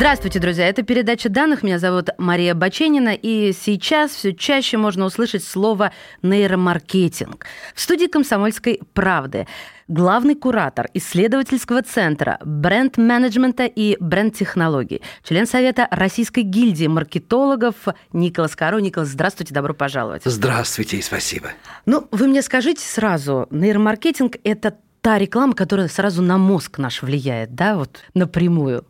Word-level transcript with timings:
Здравствуйте, 0.00 0.38
друзья. 0.38 0.66
Это 0.66 0.82
передача 0.82 1.28
данных. 1.28 1.62
Меня 1.62 1.78
зовут 1.78 2.08
Мария 2.16 2.54
Баченина. 2.54 3.10
И 3.10 3.52
сейчас 3.52 4.12
все 4.12 4.34
чаще 4.34 4.78
можно 4.78 5.04
услышать 5.04 5.44
слово 5.44 5.92
нейромаркетинг. 6.22 7.44
В 7.74 7.80
студии 7.82 8.06
«Комсомольской 8.06 8.80
правды» 8.94 9.46
главный 9.88 10.36
куратор 10.36 10.88
исследовательского 10.94 11.82
центра 11.82 12.38
бренд-менеджмента 12.42 13.66
и 13.66 13.98
бренд-технологий, 14.00 15.02
член 15.22 15.46
Совета 15.46 15.86
Российской 15.90 16.44
гильдии 16.44 16.86
маркетологов 16.86 17.74
Николас 18.14 18.56
Каро. 18.56 18.78
Николас, 18.78 19.10
здравствуйте, 19.10 19.52
добро 19.52 19.74
пожаловать. 19.74 20.22
Здравствуйте 20.24 20.96
и 20.96 21.02
спасибо. 21.02 21.48
Ну, 21.84 22.08
вы 22.10 22.26
мне 22.26 22.40
скажите 22.40 22.82
сразу, 22.82 23.48
нейромаркетинг– 23.50 24.36
это 24.44 24.78
та 25.02 25.18
реклама, 25.18 25.52
которая 25.52 25.88
сразу 25.88 26.22
на 26.22 26.38
мозг 26.38 26.78
наш 26.78 27.02
влияет, 27.02 27.54
да, 27.54 27.76
вот 27.76 28.00
напрямую? 28.14 28.86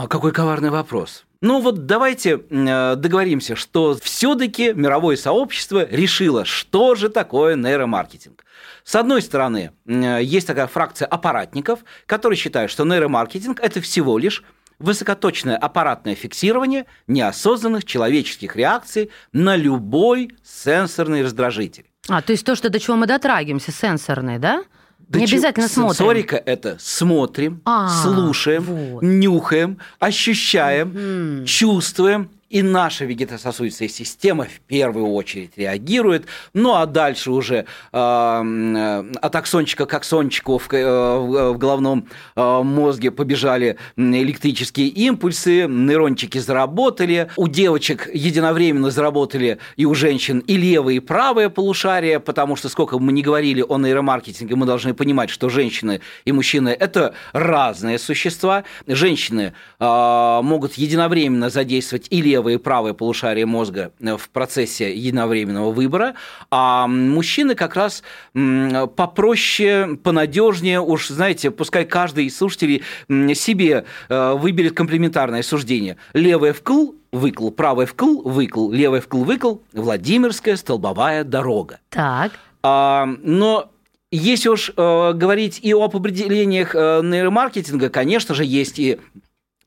А 0.00 0.06
какой 0.06 0.30
коварный 0.30 0.70
вопрос. 0.70 1.24
Ну 1.40 1.60
вот 1.60 1.86
давайте 1.86 2.40
э, 2.48 2.94
договоримся, 2.94 3.56
что 3.56 3.98
все-таки 4.00 4.72
мировое 4.72 5.16
сообщество 5.16 5.84
решило, 5.90 6.44
что 6.44 6.94
же 6.94 7.08
такое 7.08 7.56
нейромаркетинг. 7.56 8.44
С 8.84 8.94
одной 8.94 9.22
стороны, 9.22 9.72
э, 9.86 10.20
есть 10.22 10.46
такая 10.46 10.68
фракция 10.68 11.06
аппаратников, 11.06 11.80
которые 12.06 12.36
считают, 12.36 12.70
что 12.70 12.84
нейромаркетинг 12.84 13.58
это 13.58 13.80
всего 13.80 14.18
лишь 14.18 14.44
высокоточное 14.78 15.56
аппаратное 15.56 16.14
фиксирование 16.14 16.86
неосознанных 17.08 17.84
человеческих 17.84 18.54
реакций 18.54 19.10
на 19.32 19.56
любой 19.56 20.30
сенсорный 20.44 21.24
раздражитель. 21.24 21.86
А, 22.08 22.22
то 22.22 22.30
есть 22.30 22.46
то, 22.46 22.54
что 22.54 22.70
до 22.70 22.78
чего 22.78 22.94
мы 22.96 23.08
дотрагиваемся, 23.08 23.72
сенсорный, 23.72 24.38
да? 24.38 24.62
Да 25.08 25.18
не 25.18 25.24
обязательно 25.24 25.68
смотрим. 25.68 25.94
Сенсорика– 25.96 26.36
это 26.46 26.76
смотрим, 26.78 27.62
А, 27.64 27.88
слушаем, 28.02 28.62
вот. 28.62 29.02
нюхаем, 29.02 29.78
ощущаем, 29.98 31.44
чувствуем. 31.46 32.30
И 32.50 32.62
наша 32.62 33.04
вегетососудистая 33.04 33.88
система 33.90 34.44
в 34.44 34.60
первую 34.66 35.08
очередь 35.12 35.58
реагирует. 35.58 36.24
Ну 36.54 36.74
а 36.74 36.86
дальше 36.86 37.30
уже 37.30 37.66
э, 37.92 37.92
э, 37.92 39.04
от 39.20 39.36
аксончика 39.36 39.84
к 39.84 39.92
аксончику 39.92 40.56
в, 40.56 40.66
ко- 40.66 40.76
э, 40.78 41.18
в- 41.18 41.58
головном 41.58 42.08
э, 42.36 42.62
мозге 42.62 43.10
побежали 43.10 43.76
электрические 43.98 44.88
импульсы, 44.88 45.66
нейрончики 45.68 46.38
заработали. 46.38 47.28
У 47.36 47.48
девочек 47.48 48.08
единовременно 48.14 48.90
заработали 48.90 49.58
и 49.76 49.84
у 49.84 49.94
женщин 49.94 50.38
и 50.38 50.56
левое, 50.56 50.94
и 50.94 51.00
правое 51.00 51.50
полушарие, 51.50 52.18
потому 52.18 52.56
что 52.56 52.70
сколько 52.70 52.98
мы 52.98 53.12
ни 53.12 53.20
говорили 53.20 53.60
о 53.60 53.76
нейромаркетинге, 53.76 54.56
мы 54.56 54.64
должны 54.64 54.94
понимать, 54.94 55.28
что 55.28 55.50
женщины 55.50 56.00
и 56.24 56.32
мужчины– 56.32 56.70
это 56.80 57.12
разные 57.34 57.98
существа. 57.98 58.64
Женщины 58.86 59.52
э, 59.78 60.40
могут 60.42 60.74
единовременно 60.74 61.50
задействовать 61.50 62.06
и 62.08 62.22
левое, 62.22 62.37
и 62.46 62.56
правое 62.56 62.92
полушарие 62.92 63.46
мозга 63.46 63.92
э, 64.00 64.16
в 64.16 64.28
процессе 64.30 64.94
единовременного 64.94 65.72
выбора, 65.72 66.14
а 66.50 66.86
мужчины 66.86 67.54
как 67.54 67.74
раз 67.74 68.02
попроще, 68.32 69.98
понадежнее, 70.02 70.80
уж, 70.80 71.08
знаете, 71.08 71.50
пускай 71.50 71.84
каждый 71.84 72.26
из 72.26 72.36
слушателей 72.36 72.82
себе 73.34 73.84
э, 74.08 74.32
выберет 74.34 74.74
комплементарное 74.74 75.42
суждение. 75.42 75.96
Левое 76.12 76.52
вкл, 76.52 76.92
выкл, 77.12 77.50
правое 77.50 77.86
вкл, 77.86 78.22
выкл, 78.22 78.70
левое 78.70 79.00
вкл, 79.00 79.24
выкл, 79.24 79.56
Владимирская 79.72 80.56
столбовая 80.56 81.24
дорога. 81.24 81.80
Так. 81.90 82.32
А, 82.62 83.08
но 83.22 83.70
если 84.10 84.48
уж 84.48 84.72
э, 84.74 85.12
говорить 85.12 85.60
и 85.62 85.72
об 85.72 85.94
определениях 85.94 86.74
э, 86.74 87.00
нейромаркетинга, 87.02 87.90
конечно 87.90 88.34
же, 88.34 88.44
есть 88.44 88.78
и 88.78 88.98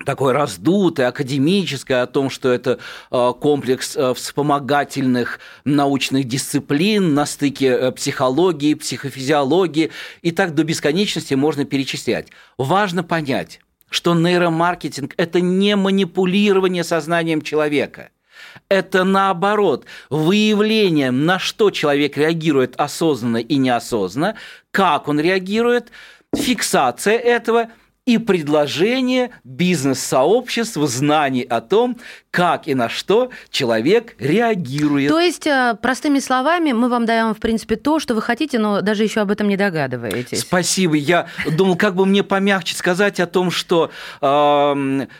такое 0.05 0.33
раздутое, 0.33 1.07
академическое, 1.07 2.01
о 2.03 2.07
том, 2.07 2.29
что 2.29 2.51
это 2.51 2.79
э, 3.11 3.33
комплекс 3.39 3.95
э, 3.95 4.13
вспомогательных 4.13 5.39
научных 5.65 6.25
дисциплин 6.25 7.13
на 7.13 7.25
стыке 7.25 7.67
э, 7.67 7.91
психологии, 7.91 8.73
психофизиологии, 8.73 9.91
и 10.21 10.31
так 10.31 10.55
до 10.55 10.63
бесконечности 10.63 11.33
можно 11.33 11.65
перечислять. 11.65 12.29
Важно 12.57 13.03
понять, 13.03 13.59
что 13.89 14.13
нейромаркетинг– 14.13 15.13
это 15.17 15.41
не 15.41 15.75
манипулирование 15.75 16.83
сознанием 16.83 17.41
человека– 17.41 18.09
это 18.69 19.03
наоборот 19.03 19.85
выявление, 20.09 21.11
на 21.11 21.39
что 21.39 21.71
человек 21.71 22.17
реагирует 22.17 22.75
осознанно 22.77 23.37
и 23.37 23.57
неосознанно, 23.57 24.35
как 24.71 25.07
он 25.07 25.19
реагирует, 25.19 25.91
фиксация 26.35 27.17
этого 27.17 27.69
и 28.11 28.17
предложение 28.17 29.31
бизнес-сообществу 29.43 30.85
знаний 30.85 31.43
о 31.43 31.61
том, 31.61 31.97
как 32.29 32.67
и 32.67 32.75
на 32.75 32.89
что 32.89 33.29
человек 33.49 34.15
реагирует. 34.19 35.09
То 35.09 35.19
есть, 35.19 35.47
э, 35.47 35.75
простыми 35.81 36.19
словами, 36.19 36.71
мы 36.71 36.89
вам 36.89 37.05
даем, 37.05 37.33
в 37.33 37.39
принципе, 37.39 37.75
то, 37.75 37.99
что 37.99 38.15
вы 38.15 38.21
хотите, 38.21 38.59
но 38.59 38.81
даже 38.81 39.03
еще 39.03 39.21
об 39.21 39.31
этом 39.31 39.47
не 39.47 39.57
догадываетесь. 39.57 40.41
Спасибо. 40.41 40.95
Я 40.95 41.27
думал, 41.57 41.75
как 41.75 41.95
бы 41.95 42.05
мне 42.05 42.23
помягче 42.23 42.75
сказать 42.75 43.19
о 43.19 43.27
том, 43.27 43.51
что 43.51 43.91
э, 44.21 44.25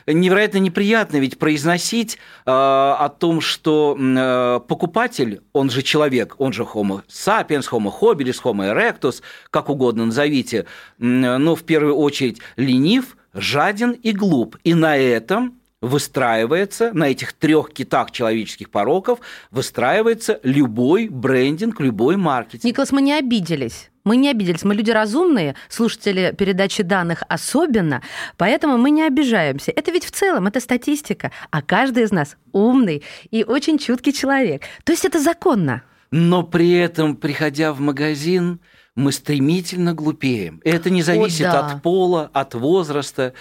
невероятно 0.08 0.58
неприятно 0.58 1.18
ведь 1.18 1.38
произносить 1.40 2.18
э, 2.46 2.52
о 2.52 3.09
том, 3.09 3.41
что 3.41 3.97
э, 3.97 4.59
покупатель, 4.68 5.41
он 5.53 5.69
же 5.69 5.81
человек, 5.81 6.35
он 6.38 6.53
же 6.53 6.63
homo 6.63 7.03
sapiens, 7.09 7.66
homo 7.72 7.91
habilis, 8.02 8.40
homo 8.44 8.73
erectus, 8.73 9.22
как 9.50 9.69
угодно 9.69 10.06
назовите, 10.06 10.66
м, 11.00 11.22
но 11.22 11.56
в 11.56 11.63
первую 11.63 11.96
очередь 11.96 12.40
ленив, 12.81 13.17
жаден 13.33 13.91
и 13.91 14.11
глуп. 14.11 14.57
И 14.63 14.73
на 14.73 14.97
этом 14.97 15.57
выстраивается, 15.81 16.91
на 16.93 17.09
этих 17.09 17.33
трех 17.33 17.71
китах 17.73 18.11
человеческих 18.11 18.69
пороков 18.69 19.19
выстраивается 19.49 20.39
любой 20.43 21.07
брендинг, 21.07 21.79
любой 21.79 22.17
маркетинг. 22.17 22.65
Николас, 22.65 22.91
мы 22.91 23.01
не 23.01 23.13
обиделись. 23.13 23.89
Мы 24.03 24.15
не 24.15 24.31
обиделись, 24.31 24.63
мы 24.63 24.73
люди 24.73 24.89
разумные, 24.89 25.55
слушатели 25.69 26.33
передачи 26.35 26.81
данных 26.81 27.21
особенно, 27.29 28.01
поэтому 28.35 28.79
мы 28.79 28.89
не 28.89 29.03
обижаемся. 29.03 29.71
Это 29.75 29.91
ведь 29.91 30.05
в 30.05 30.11
целом, 30.11 30.47
это 30.47 30.59
статистика, 30.59 31.31
а 31.51 31.61
каждый 31.61 32.03
из 32.03 32.11
нас 32.11 32.35
умный 32.51 33.03
и 33.29 33.43
очень 33.43 33.77
чуткий 33.77 34.11
человек. 34.11 34.63
То 34.85 34.91
есть 34.91 35.05
это 35.05 35.19
законно. 35.19 35.83
но 36.09 36.41
при 36.41 36.71
этом, 36.71 37.15
приходя 37.15 37.73
в 37.73 37.79
магазин, 37.79 38.59
мы 38.96 39.12
стремительно 39.12 39.94
глупеем. 39.94 40.62
Это 40.63 40.90
не 40.90 41.02
зависит 41.02 41.44
да. 41.44 41.68
от 41.68 41.81
пола, 41.81 42.29
от 42.34 42.53
возраста. 42.56 43.34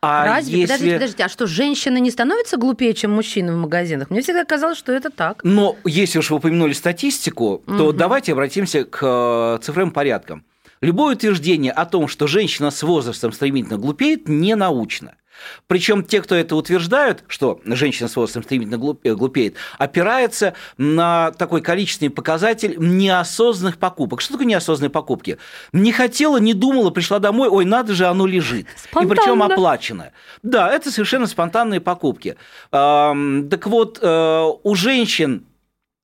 А 0.00 0.24
Разве? 0.24 0.60
если... 0.60 0.66
Подождите, 0.72 0.94
подождите, 0.94 1.24
а 1.24 1.28
что, 1.28 1.46
женщины 1.46 1.98
не 1.98 2.10
становятся 2.10 2.56
глупее, 2.56 2.94
чем 2.94 3.12
мужчины 3.12 3.52
в 3.52 3.56
магазинах? 3.56 4.10
Мне 4.10 4.20
всегда 4.20 4.44
казалось, 4.44 4.78
что 4.78 4.92
это 4.92 5.10
так. 5.10 5.40
Но 5.42 5.76
если 5.84 6.20
уж 6.20 6.30
вы 6.30 6.36
упомянули 6.36 6.72
статистику, 6.72 7.62
то 7.66 7.88
Мгм. 7.88 7.96
давайте 7.96 8.32
обратимся 8.32 8.84
к 8.84 9.00
э, 9.02 9.58
цифровым 9.62 9.90
порядкам. 9.90 10.44
Любое 10.80 11.16
утверждение 11.16 11.72
о 11.72 11.84
том, 11.86 12.06
что 12.06 12.28
женщина 12.28 12.70
с 12.70 12.82
возрастом 12.84 13.32
стремительно 13.32 13.78
глупеет, 13.78 14.28
не 14.28 14.54
научно. 14.54 15.16
Причем 15.66 16.04
те, 16.04 16.20
кто 16.22 16.34
это 16.34 16.56
утверждают, 16.56 17.24
что 17.28 17.60
женщина 17.64 18.08
с 18.08 18.16
возрастом 18.16 18.42
стремительно 18.42 18.96
э, 19.04 19.14
глупеет, 19.14 19.56
опирается 19.78 20.54
на 20.76 21.32
такой 21.32 21.60
количественный 21.60 22.10
показатель 22.10 22.76
неосознанных 22.78 23.78
покупок. 23.78 24.20
Что 24.20 24.32
такое 24.32 24.46
неосознанные 24.46 24.90
покупки? 24.90 25.38
Не 25.72 25.92
хотела, 25.92 26.38
не 26.38 26.54
думала, 26.54 26.90
пришла 26.90 27.18
домой, 27.18 27.48
ой, 27.48 27.64
надо 27.64 27.94
же, 27.94 28.06
оно 28.06 28.26
лежит. 28.26 28.66
И 28.66 29.06
причем 29.06 29.36
Спонтанно. 29.36 29.54
оплачено. 29.54 30.12
Да, 30.42 30.70
это 30.72 30.90
совершенно 30.90 31.26
спонтанные 31.26 31.80
покупки. 31.80 32.36
Так 32.70 33.66
вот, 33.66 33.98
э, 34.00 34.44
у 34.62 34.74
женщин 34.74 35.44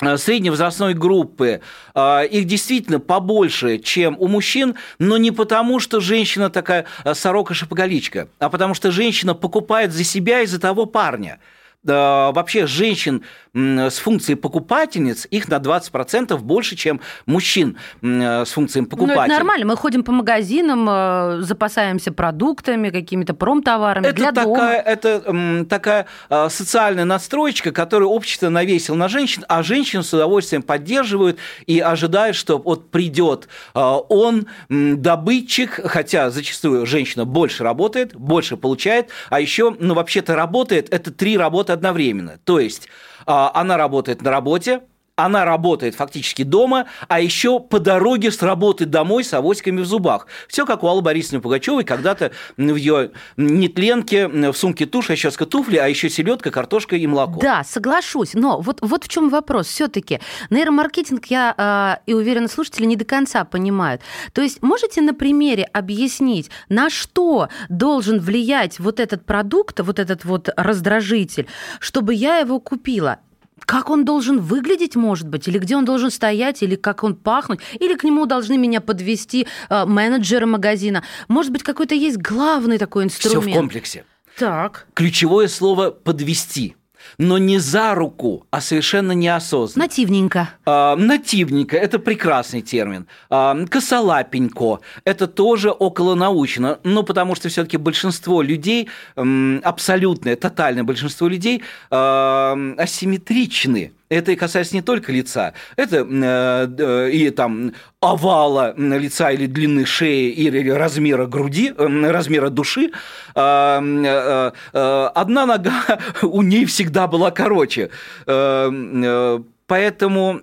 э, 0.01 0.17
средней 0.17 0.51
возрастной 0.51 0.95
группы, 0.95 1.61
э, 1.95 2.27
их 2.27 2.47
действительно 2.47 3.01
побольше, 3.01 3.79
чем 3.79 4.17
у 4.19 4.29
мужчин, 4.29 4.75
но 4.99 5.17
не 5.17 5.31
потому, 5.31 5.81
что 5.81 6.01
женщина 6.01 6.51
такая 6.51 6.87
э, 7.05 7.15
сорока-шапоголичка, 7.15 8.29
а 8.39 8.49
потому 8.49 8.75
что 8.75 8.91
женщина 8.91 9.35
покупает 9.35 9.93
за 9.93 10.05
себя 10.05 10.43
и 10.43 10.47
за 10.47 10.61
того 10.61 10.87
парня. 10.87 11.39
Вообще 11.85 12.67
женщин 12.67 13.23
с 13.55 13.99
функцией 13.99 14.37
покупательниц, 14.37 15.27
их 15.31 15.49
на 15.49 15.57
20% 15.57 16.37
больше, 16.39 16.75
чем 16.77 17.01
мужчин 17.27 17.77
с 18.03 18.51
функцией 18.51 18.87
покупателя. 18.87 19.17
Ну, 19.17 19.25
это 19.25 19.33
нормально. 19.33 19.67
Мы 19.67 19.77
ходим 19.77 20.03
по 20.03 20.13
магазинам, 20.13 20.89
э, 20.89 21.41
запасаемся 21.43 22.11
продуктами, 22.11 22.91
какими-то 22.91 23.35
промтоварами 23.35 24.07
это 24.07 24.17
для 24.17 24.33
такая, 24.33 24.45
дома. 24.45 24.73
Это 24.73 25.67
такая 25.69 26.07
э, 26.31 26.49
социальная 26.51 27.05
надстроечка, 27.05 27.71
которую 27.71 28.11
общество 28.11 28.49
навесило 28.49 28.97
на 28.97 29.09
женщин, 29.09 29.45
а 29.49 29.63
женщин 29.63 30.03
с 30.03 30.13
удовольствием 30.13 30.63
поддерживают 30.63 31.39
и 31.67 31.79
ожидают, 31.79 32.37
что 32.37 32.59
вот 32.59 32.91
придет 32.91 33.49
э, 33.75 33.79
он, 33.81 34.47
добытчик, 34.69 35.81
хотя 35.85 36.31
зачастую 36.31 36.87
женщина 36.87 37.25
больше 37.25 37.63
работает, 37.63 38.17
больше 38.17 38.57
получает, 38.57 39.11
а 39.31 39.41
еще, 39.41 39.77
ну, 39.79 39.95
вообще-то 39.95 40.35
работает, 40.35 40.93
это 40.93 41.13
три 41.13 41.37
работы 41.39 41.74
одновременно. 41.75 42.39
То 42.45 42.59
есть 42.59 42.89
а, 43.27 43.51
она 43.55 43.77
работает 43.77 44.23
на 44.23 44.31
работе, 44.31 44.81
она 45.17 45.45
работает 45.45 45.95
фактически 45.95 46.43
дома, 46.43 46.87
а 47.09 47.21
еще 47.21 47.61
по 47.61 47.79
дороге 47.79 48.33
с 48.33 48.43
работы 48.43 48.85
домой 48.85 49.23
с 49.23 49.33
авоськами 49.33 49.81
в 49.81 49.87
зубах. 49.87 50.27
Все 50.49 50.67
как 50.67 50.83
у 50.83 50.89
Аллы 50.89 51.03
Борисовны 51.03 51.41
Пугачевой, 51.41 51.85
когда-то 51.85 52.33
в 52.57 52.75
ее 52.75 53.13
нетленке, 53.37 54.27
в 54.27 54.55
сумке 54.55 54.87
тушь, 54.87 55.11
а 55.11 55.17
сейчас 55.17 55.35
туфли, 55.35 55.77
а 55.77 55.87
еще 55.87 56.09
селедка, 56.09 56.51
картошка 56.51 56.97
и 56.97 57.07
молоко. 57.07 57.41
Да, 57.41 57.63
соглашусь. 57.65 58.35
Но 58.35 58.61
вот, 58.61 58.79
вот 58.81 59.05
в 59.05 59.09
чем 59.09 59.29
вопрос. 59.29 59.69
Все-таки 59.69 60.21
нейромаркетинг, 60.51 61.27
я 61.27 62.01
э, 62.07 62.11
и 62.11 62.15
уверена, 62.15 62.49
слушатели 62.49 62.87
не 62.87 62.97
до 62.97 63.05
конца 63.05 63.45
понимают. 63.45 64.01
То 64.33 64.43
есть 64.43 64.63
можете 64.63 65.01
на 65.01 65.15
примере 65.15 65.65
объяснить, 65.65 66.51
на 66.69 66.91
что 66.91 67.49
должен 67.69 68.19
влиять 68.19 68.81
вот 68.81 68.99
этот 68.99 69.27
продукт, 69.27 69.79
вот 69.81 69.99
этот 69.99 70.25
вот 70.25 70.49
раздражитель, 70.57 71.47
чтобы 71.79 72.15
я 72.15 72.39
его 72.39 72.59
купила? 72.59 73.19
Как 73.61 73.91
он 73.91 74.05
должен 74.05 74.41
выглядеть, 74.41 74.97
может 74.97 75.29
быть, 75.29 75.49
или 75.49 75.59
где 75.59 75.77
он 75.77 75.85
должен 75.85 76.11
стоять, 76.11 76.63
или 76.63 76.75
как 76.75 77.05
он 77.05 77.15
пахнуть, 77.15 77.61
или 77.79 77.95
к 77.95 78.05
нему 78.05 78.27
должны 78.27 78.59
меня 78.59 78.81
подвести 78.81 79.47
э, 79.69 79.85
менеджеры 79.85 80.47
магазина. 80.47 81.03
Может 81.29 81.53
быть, 81.53 81.63
какой-то 81.63 81.95
есть 81.95 82.19
главный 82.19 82.79
такой 82.79 83.05
инструмент. 83.05 83.43
Все 83.45 83.53
в 83.53 83.55
комплексе. 83.55 84.05
Так. 84.39 84.87
Ключевое 84.95 85.49
слово 85.49 85.91
подвести 85.91 86.77
но 87.19 87.39
не 87.39 87.59
за 87.59 87.95
руку, 87.95 88.47
а 88.51 88.61
совершенно 88.61 89.13
неосознанно. 89.13 89.87
Нативненько. 89.87 90.51
А, 90.67 90.97
нативненько– 90.97 91.77
это 91.79 91.99
прекрасный 91.99 92.63
термин. 92.63 93.07
А, 93.31 93.57
косолапенько– 93.67 94.81
это 95.05 95.27
тоже 95.27 95.71
околонаучно, 95.71 96.79
ну, 96.85 97.03
потому 97.03 97.35
что 97.35 97.49
все 97.49 97.65
таки 97.65 97.77
большинство 97.77 98.43
людей, 98.43 98.89
абсолютное, 99.17 100.37
тотальное 100.37 100.85
большинство 100.85 101.29
людей 101.29 101.63
а, 101.91 102.57
асимметричны 102.79 103.93
это 104.09 104.33
и 104.33 104.37
касается 104.37 104.75
не 104.75 104.83
только 104.83 105.13
лица, 105.13 105.55
это 105.77 106.07
э, 106.07 107.11
и 107.11 107.31
там 107.31 107.73
овала 108.01 108.75
лица 108.77 109.31
или 109.31 109.47
длины 109.47 109.85
шеи 109.87 110.31
или 110.31 110.69
размера 110.71 111.27
груди, 111.27 111.73
э, 111.77 112.11
размера 112.11 112.51
души. 112.51 112.91
Э, 113.35 113.81
э, 113.81 114.53
э, 114.73 115.11
одна 115.15 115.47
нога 115.47 115.73
у 116.23 116.43
ней 116.43 116.65
всегда 116.67 117.07
была 117.07 117.31
короче. 117.31 117.91
Э, 118.27 118.71
э, 118.71 119.41
поэтому 119.67 120.41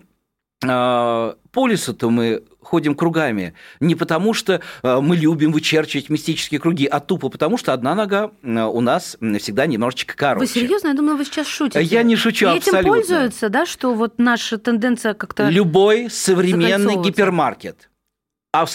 э, 0.64 1.34
по 1.52 1.68
лесу-то 1.68 2.10
мы 2.10 2.44
ходим 2.71 2.95
кругами. 2.95 3.53
Не 3.81 3.95
потому, 3.95 4.33
что 4.33 4.62
э, 4.81 5.00
мы 5.01 5.18
любим 5.18 5.51
вычерчивать 5.51 6.09
мистические 6.09 6.62
круги, 6.62 6.85
а 6.85 7.01
тупо 7.01 7.27
потому, 7.27 7.57
что 7.57 7.73
одна 7.73 7.95
нога 7.95 8.31
э, 8.44 8.63
у 8.63 8.79
нас 8.79 9.18
всегда 9.39 9.65
немножечко 9.65 10.15
короче. 10.15 10.39
Вы 10.39 10.47
серьезно? 10.47 10.88
Я 10.88 10.94
думала, 10.94 11.18
вы 11.18 11.25
сейчас 11.25 11.47
шутите. 11.47 11.83
Я 11.83 12.03
не 12.03 12.15
шучу 12.15 12.45
И 12.45 12.57
абсолютно. 12.57 12.77
этим 12.77 12.88
пользуются, 12.88 13.50
да, 13.50 13.65
что 13.65 13.94
вот 13.94 14.19
наша 14.19 14.57
тенденция 14.57 15.13
как-то 15.13 15.50
Любой 15.50 16.09
современный 16.09 16.95
гипермаркет 16.95 17.89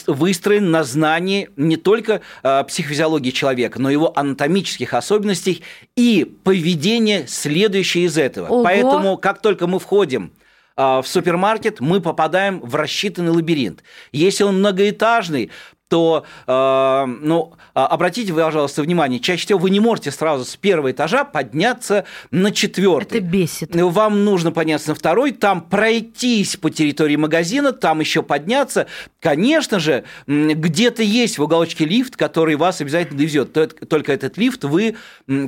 выстроен 0.06 0.70
на 0.70 0.84
знании 0.84 1.50
не 1.56 1.76
только 1.76 2.20
э, 2.42 2.64
психофизиологии 2.64 3.30
человека, 3.30 3.80
но 3.80 3.88
и 3.90 3.92
его 3.92 4.12
анатомических 4.18 4.92
особенностей 4.94 5.62
и 5.96 6.30
поведения, 6.44 7.26
следующее 7.26 8.04
из 8.04 8.16
этого. 8.16 8.48
Ого. 8.48 8.62
Поэтому, 8.64 9.16
как 9.18 9.42
только 9.42 9.66
мы 9.66 9.78
входим 9.78 10.32
а, 10.32 10.45
в 10.76 11.04
супермаркет, 11.06 11.80
мы 11.80 12.00
попадаем 12.00 12.60
в 12.60 12.74
рассчитанный 12.74 13.30
лабиринт. 13.30 13.82
Если 14.12 14.44
он 14.44 14.58
многоэтажный, 14.58 15.50
то, 15.88 16.24
э, 16.46 17.06
ну, 17.06 17.52
а, 17.74 17.86
обратите, 17.86 18.32
пожалуйста, 18.32 18.82
внимание, 18.82 19.20
чаще 19.20 19.44
всего 19.44 19.58
вы 19.58 19.70
не 19.70 19.78
можете 19.78 20.10
сразу 20.10 20.44
с 20.44 20.56
первого 20.56 20.90
этажа 20.90 21.24
подняться 21.24 22.04
на 22.30 22.50
четвертый. 22.50 23.18
Это 23.18 23.26
бесит. 23.26 23.74
Вам 23.74 24.24
нужно 24.24 24.50
подняться 24.50 24.88
на 24.88 24.94
второй, 24.94 25.32
там 25.32 25.60
пройтись 25.60 26.56
по 26.56 26.70
территории 26.70 27.16
магазина, 27.16 27.72
там 27.72 28.00
еще 28.00 28.22
подняться. 28.22 28.86
Конечно 29.20 29.78
же, 29.78 30.04
где-то 30.26 31.02
есть 31.02 31.38
в 31.38 31.42
уголочке 31.42 31.84
лифт, 31.84 32.16
который 32.16 32.56
вас 32.56 32.80
обязательно 32.80 33.18
довезет. 33.18 33.52
Только 33.88 34.12
этот 34.12 34.38
лифт 34.38 34.64
вы, 34.64 34.96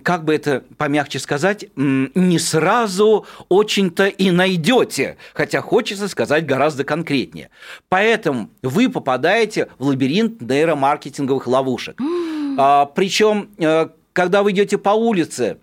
как 0.03 0.25
бы 0.25 0.35
это 0.35 0.63
помягче 0.77 1.19
сказать, 1.19 1.67
не 1.77 2.39
сразу 2.39 3.27
очень-то 3.49 4.07
и 4.07 4.31
найдете. 4.31 5.17
Хотя 5.35 5.63
хочется 5.63 6.07
сказать 6.09 6.47
гораздо 6.47 6.85
конкретнее. 6.85 7.51
Поэтому 7.89 8.51
вы 8.63 8.89
попадаете 8.89 9.69
в 9.79 9.87
лабиринт 9.87 10.28
лабиринт 10.29 10.41
нейромаркетинговых 10.41 11.47
ловушек. 11.47 12.01
а, 12.59 12.87
причем, 12.87 13.49
э, 13.59 13.89
когда 14.13 14.43
вы 14.43 14.51
идете 14.51 14.79
по 14.79 14.91
улице, 14.91 15.59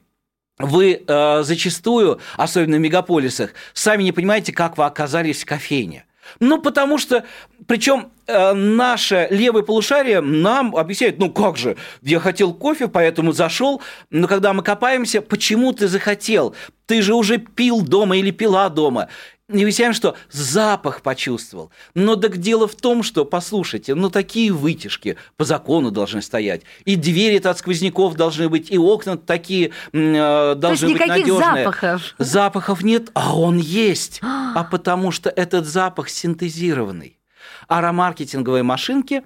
вы 0.58 1.04
э, 1.06 1.44
зачастую, 1.44 2.20
особенно 2.38 2.78
в 2.78 2.80
мегаполисах, 2.80 3.52
сами 3.74 4.04
не 4.04 4.14
понимаете, 4.14 4.54
как 4.54 4.78
вы 4.78 4.86
оказались 4.86 5.44
в 5.44 5.46
кофейне. 5.46 6.06
Ну, 6.40 6.62
потому 6.62 6.98
что, 6.98 7.26
причем 7.68 8.12
э, 8.26 8.54
наше 8.54 9.28
левое 9.30 9.64
полушарие 9.64 10.22
нам 10.22 10.76
объясняет, 10.76 11.20
ну 11.20 11.30
как 11.30 11.58
же, 11.58 11.76
я 12.02 12.20
хотел 12.20 12.54
кофе, 12.54 12.88
поэтому 12.88 13.32
зашел, 13.34 13.82
но 14.10 14.28
когда 14.28 14.54
мы 14.54 14.64
копаемся, 14.64 15.22
почему 15.22 15.74
ты 15.74 15.88
захотел? 15.88 16.56
Ты 16.88 17.02
же 17.02 17.14
уже 17.14 17.38
пил 17.38 17.82
дома 17.82 18.18
или 18.18 18.32
пила 18.32 18.70
дома. 18.70 19.10
Не 19.48 19.62
объясняем, 19.62 19.94
что 19.94 20.16
запах 20.32 21.04
почувствовал. 21.04 21.70
Но 21.94 22.16
так 22.16 22.38
дело 22.38 22.68
в 22.68 22.74
том, 22.74 23.04
что, 23.04 23.26
послушайте, 23.26 23.94
ну 23.94 24.10
такие 24.10 24.52
вытяжки 24.52 25.18
по 25.38 25.46
закону 25.46 25.92
должны 25.92 26.24
стоять. 26.24 26.64
И 26.86 26.96
двери 26.96 27.38
от 27.38 27.60
сквозняков 27.60 28.16
должны 28.16 28.50
быть, 28.50 28.72
и 28.72 28.78
окна 28.80 29.18
такие 29.18 29.72
э, 29.94 30.56
должны 30.58 30.94
быть 30.94 31.06
надежные. 31.06 31.66
запахов? 31.66 32.16
Запахов 32.18 32.82
нет, 32.82 33.12
а 33.14 33.38
он 33.38 33.60
есть. 33.60 34.20
а 34.24 34.64
потому 34.64 35.12
что 35.12 35.30
этот 35.30 35.68
запах 35.68 36.10
синтезированный. 36.10 37.20
Аромаркетинговые 37.68 38.64
машинки 38.64 39.24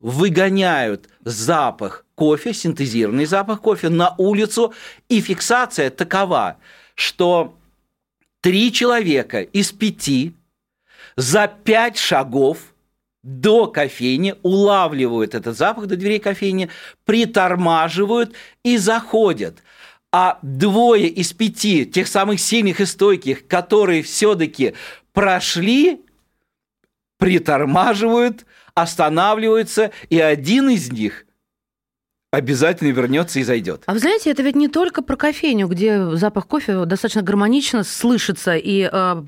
выгоняют 0.00 1.08
запах 1.24 2.04
кофе, 2.16 2.52
синтезированный 2.52 3.26
запах 3.26 3.60
кофе 3.60 3.90
на 3.90 4.16
улицу, 4.18 4.74
и 5.08 5.20
фиксация 5.20 5.90
такова, 5.90 6.56
что 6.96 7.54
три 8.46 8.72
человека 8.72 9.40
из 9.40 9.72
пяти 9.72 10.32
за 11.16 11.48
пять 11.48 11.98
шагов 11.98 12.58
до 13.24 13.66
кофейни 13.66 14.36
улавливают 14.44 15.34
этот 15.34 15.56
запах 15.56 15.88
до 15.88 15.96
дверей 15.96 16.20
кофейни, 16.20 16.70
притормаживают 17.04 18.36
и 18.62 18.76
заходят. 18.76 19.64
А 20.12 20.38
двое 20.42 21.08
из 21.08 21.32
пяти, 21.32 21.86
тех 21.86 22.06
самых 22.06 22.38
сильных 22.38 22.80
и 22.80 22.86
стойких, 22.86 23.48
которые 23.48 24.04
все-таки 24.04 24.74
прошли, 25.12 26.00
притормаживают, 27.18 28.46
останавливаются, 28.74 29.90
и 30.08 30.20
один 30.20 30.70
из 30.70 30.92
них 30.92 31.25
обязательно 32.32 32.88
вернется 32.88 33.38
и 33.38 33.44
зайдет. 33.44 33.82
А 33.86 33.92
вы 33.92 33.98
знаете, 34.00 34.30
это 34.30 34.42
ведь 34.42 34.56
не 34.56 34.68
только 34.68 35.02
про 35.02 35.16
кофейню, 35.16 35.68
где 35.68 36.16
запах 36.16 36.46
кофе 36.46 36.84
достаточно 36.84 37.22
гармонично 37.22 37.84
слышится 37.84 38.56
и 38.56 38.88
э, 38.92 39.22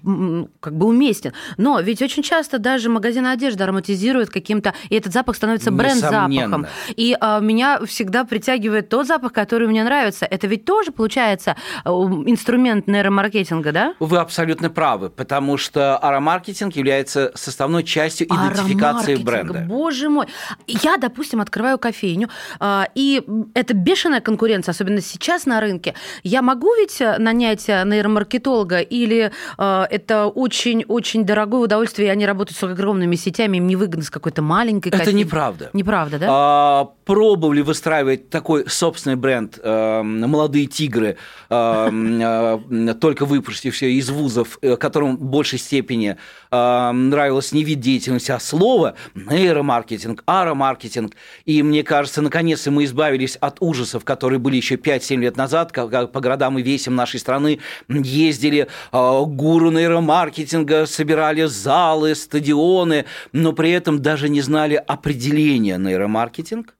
как 0.60 0.76
бы 0.76 0.86
уместен. 0.86 1.32
Но 1.56 1.80
ведь 1.80 2.02
очень 2.02 2.22
часто 2.22 2.58
даже 2.58 2.90
магазин 2.90 3.26
одежды 3.26 3.62
ароматизирует 3.62 4.30
каким-то, 4.30 4.74
и 4.88 4.96
этот 4.96 5.12
запах 5.12 5.36
становится 5.36 5.70
бренд-запахом. 5.70 6.66
И 6.96 7.16
э, 7.18 7.40
меня 7.40 7.80
всегда 7.86 8.24
притягивает 8.24 8.88
тот 8.88 9.06
запах, 9.06 9.32
который 9.32 9.68
мне 9.68 9.84
нравится. 9.84 10.26
Это 10.26 10.46
ведь 10.48 10.64
тоже, 10.64 10.90
получается, 10.90 11.56
э, 11.84 11.88
инструмент 11.88 12.88
нейромаркетинга, 12.88 13.72
да? 13.72 13.94
Вы 14.00 14.18
абсолютно 14.18 14.70
правы, 14.70 15.08
потому 15.08 15.56
что 15.56 15.96
аромаркетинг 15.98 16.74
является 16.74 17.30
составной 17.36 17.84
частью 17.84 18.26
идентификации 18.26 19.16
бренда. 19.16 19.64
Боже 19.68 20.08
мой. 20.08 20.26
Я, 20.66 20.96
допустим, 20.96 21.40
открываю 21.40 21.78
кофейню, 21.78 22.28
э, 22.58 22.84
и 22.94 23.22
это 23.54 23.74
бешеная 23.74 24.20
конкуренция, 24.20 24.72
особенно 24.72 25.00
сейчас 25.00 25.46
на 25.46 25.60
рынке. 25.60 25.94
Я 26.22 26.42
могу 26.42 26.74
ведь 26.74 27.00
нанять 27.18 27.68
нейромаркетолога 27.68 28.80
или 28.80 29.32
это 29.56 30.26
очень-очень 30.26 31.24
дорогое 31.24 31.62
удовольствие, 31.62 32.08
и 32.08 32.10
они 32.10 32.26
работают 32.26 32.58
с 32.58 32.62
огромными 32.62 33.16
сетями, 33.16 33.58
им 33.58 33.66
невыгодно 33.66 34.04
с 34.04 34.10
какой-то 34.10 34.42
маленькой 34.42 34.88
Это 34.88 35.12
неправда. 35.12 35.70
Неправда, 35.72 36.18
да? 36.18 36.26
А, 36.30 36.84
пробовали 37.04 37.60
выстраивать 37.60 38.30
такой 38.30 38.68
собственный 38.68 39.16
бренд 39.16 39.58
э, 39.62 40.02
«Молодые 40.02 40.66
тигры», 40.66 41.16
э, 41.48 41.88
э, 41.90 42.94
только 43.00 43.24
выпустившие 43.24 43.92
из 43.94 44.10
вузов, 44.10 44.58
э, 44.62 44.76
которым 44.76 45.16
в 45.16 45.24
большей 45.24 45.58
степени 45.58 46.16
э, 46.50 46.90
нравилось 46.92 47.52
не 47.52 47.64
вид 47.64 47.80
деятельности, 47.80 48.30
а 48.30 48.38
слово 48.38 48.94
нейромаркетинг, 49.14 50.22
аромаркетинг. 50.26 51.14
И 51.44 51.62
мне 51.62 51.82
кажется, 51.82 52.22
наконец-то 52.22 52.70
мы 52.70 52.77
избавились 52.84 53.36
от 53.36 53.58
ужасов, 53.60 54.04
которые 54.04 54.38
были 54.38 54.56
еще 54.56 54.76
5-7 54.76 55.16
лет 55.16 55.36
назад, 55.36 55.72
когда 55.72 56.06
по 56.06 56.20
городам 56.20 56.58
и 56.58 56.62
весям 56.62 56.94
нашей 56.94 57.20
страны 57.20 57.60
ездили 57.88 58.68
э, 58.92 59.22
гуру 59.26 59.70
нейромаркетинга, 59.70 60.86
собирали 60.86 61.44
залы, 61.44 62.14
стадионы, 62.14 63.04
но 63.32 63.52
при 63.52 63.70
этом 63.70 64.00
даже 64.02 64.28
не 64.28 64.40
знали 64.40 64.74
определения 64.74 65.78
нейромаркетинг. 65.78 66.74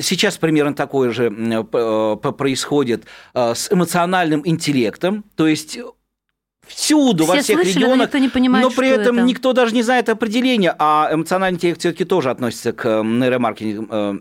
Сейчас 0.00 0.38
примерно 0.38 0.74
такое 0.74 1.10
же 1.10 1.30
э, 1.30 2.16
происходит 2.32 3.04
э, 3.34 3.54
с 3.54 3.70
эмоциональным 3.70 4.40
интеллектом, 4.46 5.24
то 5.36 5.46
есть 5.46 5.78
всюду, 6.66 7.24
Все 7.24 7.32
во 7.32 7.42
всех 7.42 7.56
слышали, 7.60 7.74
регионах, 7.74 7.96
но, 7.98 8.04
никто 8.04 8.18
не 8.18 8.28
понимает, 8.28 8.64
но 8.64 8.70
при 8.70 8.88
этом 8.88 9.18
это. 9.18 9.26
никто 9.26 9.52
даже 9.52 9.74
не 9.74 9.82
знает 9.82 10.08
определения, 10.08 10.74
а 10.78 11.10
эмоциональный 11.12 11.56
интеллект 11.56 11.80
все-таки 11.80 12.04
тоже 12.04 12.30
относится 12.30 12.72
к 12.72 13.02
нейромаркетингу 13.02 13.86
э, 13.90 14.18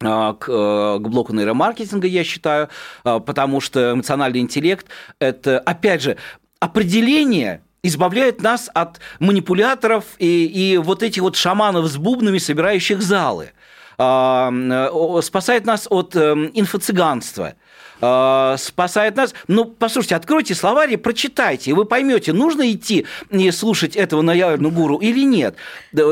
к, 0.00 0.38
к 0.38 1.08
блоку 1.08 1.34
нейромаркетинга, 1.34 2.08
я 2.08 2.24
считаю, 2.24 2.68
потому 3.02 3.60
что 3.60 3.92
эмоциональный 3.92 4.40
интеллект– 4.40 4.86
это, 5.18 5.58
опять 5.58 6.00
же, 6.00 6.16
определение 6.58 7.60
избавляет 7.82 8.40
нас 8.40 8.70
от 8.72 8.98
манипуляторов 9.18 10.04
и, 10.18 10.46
и 10.46 10.78
вот 10.78 11.02
этих 11.02 11.20
вот 11.22 11.36
шаманов 11.36 11.86
с 11.86 11.98
бубнами, 11.98 12.38
собирающих 12.38 13.02
залы. 13.02 13.52
Спасает 13.96 15.66
нас 15.66 15.86
от 15.90 16.16
инфо-цыганства 16.16 17.54
спасает 18.00 19.16
нас. 19.16 19.34
Ну, 19.48 19.64
послушайте, 19.64 20.16
откройте 20.16 20.54
словарь 20.54 20.94
и 20.94 20.96
прочитайте, 20.96 21.70
и 21.70 21.72
вы 21.74 21.84
поймете, 21.84 22.32
нужно 22.32 22.70
идти 22.70 23.06
и 23.30 23.50
слушать 23.50 23.96
этого 23.96 24.22
наявную 24.22 24.72
гуру 24.72 24.98
или 24.98 25.24
нет. 25.24 25.56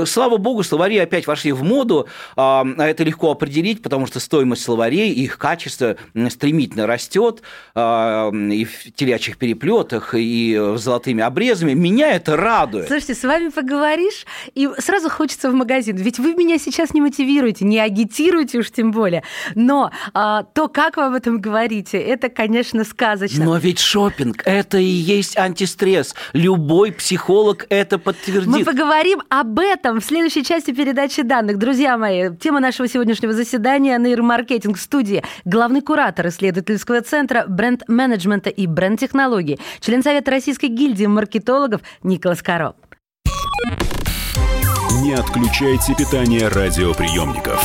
Слава 0.06 0.36
богу, 0.36 0.62
словари 0.62 0.98
опять 0.98 1.26
вошли 1.26 1.52
в 1.52 1.62
моду, 1.62 2.08
а 2.36 2.64
это 2.78 3.04
легко 3.04 3.30
определить, 3.30 3.82
потому 3.82 4.06
что 4.06 4.20
стоимость 4.20 4.62
словарей, 4.62 5.12
их 5.12 5.38
качество 5.38 5.96
стремительно 6.28 6.86
растет 6.86 7.42
и 7.74 8.64
в 8.64 8.92
телячьих 8.94 9.38
переплетах, 9.38 10.14
и 10.14 10.60
золотыми 10.76 11.22
обрезами. 11.22 11.72
Меня 11.72 12.12
это 12.12 12.36
радует. 12.36 12.88
Слушайте, 12.88 13.14
с 13.14 13.24
вами 13.24 13.48
поговоришь, 13.48 14.26
и 14.54 14.68
сразу 14.78 15.08
хочется 15.08 15.50
в 15.50 15.54
магазин. 15.54 15.96
Ведь 15.96 16.18
вы 16.18 16.34
меня 16.34 16.58
сейчас 16.58 16.92
не 16.92 17.00
мотивируете, 17.00 17.64
не 17.64 17.78
агитируете 17.78 18.58
уж 18.58 18.70
тем 18.70 18.90
более. 18.90 19.22
Но 19.54 19.90
а, 20.12 20.42
то, 20.42 20.68
как 20.68 20.96
вы 20.96 21.04
об 21.04 21.14
этом 21.14 21.40
говорите, 21.40 21.77
это, 21.92 22.28
конечно, 22.28 22.84
сказочно. 22.84 23.44
Но 23.44 23.56
ведь 23.56 23.78
шопинг 23.78 24.42
это 24.44 24.78
и 24.78 24.84
есть 24.84 25.36
антистресс. 25.36 26.14
Любой 26.32 26.92
психолог 26.92 27.66
это 27.68 27.98
подтвердит. 27.98 28.48
Мы 28.48 28.64
поговорим 28.64 29.22
об 29.28 29.58
этом 29.58 30.00
в 30.00 30.04
следующей 30.04 30.44
части 30.44 30.72
передачи 30.72 31.22
данных. 31.22 31.58
Друзья 31.58 31.96
мои, 31.96 32.34
тема 32.36 32.60
нашего 32.60 32.88
сегодняшнего 32.88 33.32
заседания– 33.32 33.98
нейромаркетинг 33.98 34.76
в 34.76 34.80
студии. 34.80 35.22
Главный 35.44 35.80
куратор 35.80 36.28
исследовательского 36.28 37.00
центра 37.00 37.44
бренд-менеджмента 37.48 38.50
и 38.50 38.66
бренд-технологий, 38.66 39.58
член 39.80 40.02
Совета 40.02 40.30
Российской 40.30 40.66
гильдии 40.66 41.06
маркетологов 41.06 41.80
Николас 42.02 42.42
Каро. 42.42 42.74
Не 45.02 45.14
отключайте 45.14 45.94
питание 45.94 46.48
радиоприемников. 46.48 47.62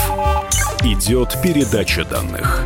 Идет 0.84 1.36
передача 1.41 2.05
данных. 2.05 2.65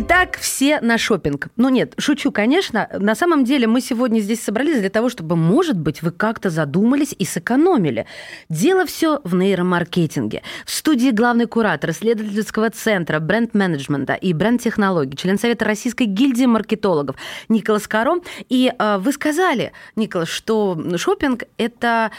Итак, 0.00 0.38
все 0.38 0.80
на 0.80 0.96
шопинг. 0.96 1.48
Ну 1.56 1.70
нет, 1.70 1.94
шучу, 1.98 2.30
конечно. 2.30 2.88
На 3.00 3.16
самом 3.16 3.42
деле 3.42 3.66
мы 3.66 3.80
сегодня 3.80 4.20
здесь 4.20 4.40
собрались 4.40 4.78
для 4.78 4.90
того, 4.90 5.08
чтобы, 5.08 5.34
может 5.34 5.76
быть, 5.76 6.02
вы 6.02 6.12
как-то 6.12 6.50
задумались 6.50 7.16
и 7.18 7.24
сэкономили. 7.24 8.06
Дело 8.48 8.86
все 8.86 9.20
в 9.24 9.34
нейромаркетинге. 9.34 10.44
В 10.64 10.70
студии 10.70 11.10
главный 11.10 11.46
куратор 11.46 11.90
исследовательского 11.90 12.70
центра 12.70 13.18
бренд-менеджмента 13.18 14.14
и 14.14 14.32
бренд-технологий, 14.34 15.16
член 15.16 15.36
Совета 15.36 15.64
Российской 15.64 16.04
гильдии 16.04 16.46
маркетологов 16.46 17.16
Николас 17.48 17.88
Каро. 17.88 18.20
И 18.48 18.72
э, 18.78 18.98
вы 18.98 19.10
сказали, 19.10 19.72
Николас, 19.96 20.28
что 20.28 20.80
шопинг– 20.96 21.42
это 21.58 22.12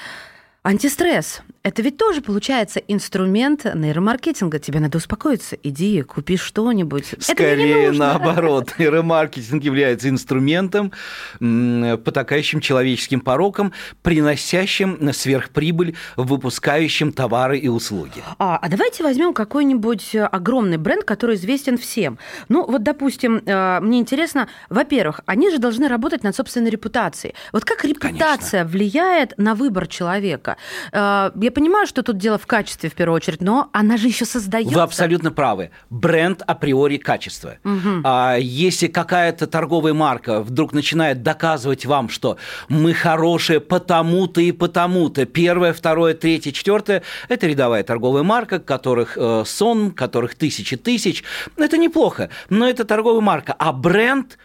Антистресс. 0.64 1.44
Это 1.62 1.82
ведь 1.82 1.98
тоже, 1.98 2.22
получается, 2.22 2.80
инструмент 2.88 3.66
нейромаркетинга. 3.76 4.60
Тебе 4.60 4.80
надо 4.80 4.98
успокоиться. 4.98 5.58
Иди, 5.62 6.02
купи 6.04 6.38
что-нибудь. 6.38 7.16
Скорее 7.20 7.92
наоборот. 8.00 8.76
Нейромаркетинг 8.78 9.62
является 9.64 10.08
инструментом, 10.10 10.94
потакающим 11.40 12.62
человеческим 12.62 13.20
пороком, 13.20 13.74
приносящим 14.04 15.12
сверхприбыль, 15.12 15.96
выпускающим 16.16 17.12
товары 17.12 17.58
и 17.58 17.68
услуги. 17.68 18.24
А, 18.38 18.58
а 18.58 18.70
давайте 18.70 19.04
возьмем 19.04 19.34
какой-нибудь 19.34 20.16
э, 20.16 20.24
огромный 20.26 20.78
бренд, 20.78 21.04
который 21.04 21.36
известен 21.36 21.78
всем. 21.78 22.20
Ну, 22.48 22.66
вот, 22.66 22.84
допустим, 22.84 23.42
э, 23.46 23.80
мне 23.82 24.00
интересно, 24.00 24.48
во-первых, 24.70 25.22
они 25.26 25.50
же 25.50 25.58
должны 25.58 25.88
работать 25.90 26.24
над 26.24 26.36
собственной 26.36 26.70
репутацией. 26.70 27.36
Вот 27.52 27.66
как 27.66 27.84
репутация 27.84 28.64
влияет 28.64 29.38
на 29.38 29.56
выбор 29.56 29.88
человека? 29.88 30.56
Э, 30.94 31.32
Я 31.50 31.52
понимаю, 31.52 31.88
что 31.88 32.04
тут 32.04 32.20
дело 32.20 32.38
в 32.38 32.46
качестве 32.46 32.92
в 32.92 32.94
первую 32.94 33.16
очередь, 33.16 33.42
но 33.42 33.72
она 33.74 33.98
же 33.98 34.06
еще 34.06 34.24
создается. 34.24 34.72
Вы 34.72 34.82
абсолютно 34.82 35.32
правы. 35.32 35.72
Бренд 35.90 36.44
априори 36.46 36.98
качество. 36.98 37.58
А 38.04 38.36
если 38.40 38.86
какая-то 38.86 39.48
торговая 39.48 39.96
марка 39.96 40.44
вдруг 40.44 40.74
начинает 40.74 41.24
доказывать 41.24 41.88
вам, 41.88 42.10
что 42.10 42.38
мы 42.68 42.94
хорошие 42.94 43.62
потому-то 43.62 44.42
и 44.42 44.52
потому-то, 44.52 45.26
первое, 45.26 45.74
второе, 45.74 46.14
третье, 46.14 46.52
четвертое, 46.52 47.02
это 47.30 47.48
рядовая 47.48 47.82
торговая 47.82 48.22
марка, 48.22 48.60
которых 48.60 49.18
э, 49.18 49.44
сон, 49.44 49.90
которых 49.90 50.36
тысячи 50.36 50.78
тысяч, 50.78 51.24
это 51.58 51.80
неплохо, 51.80 52.30
но 52.50 52.70
это 52.70 52.86
торговая 52.86 53.22
марка. 53.22 53.56
А 53.58 53.74
бренд, 53.74 54.38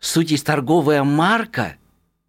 суть 0.00 0.32
есть 0.32 0.44
торговая 0.44 1.04
марка 1.04 1.76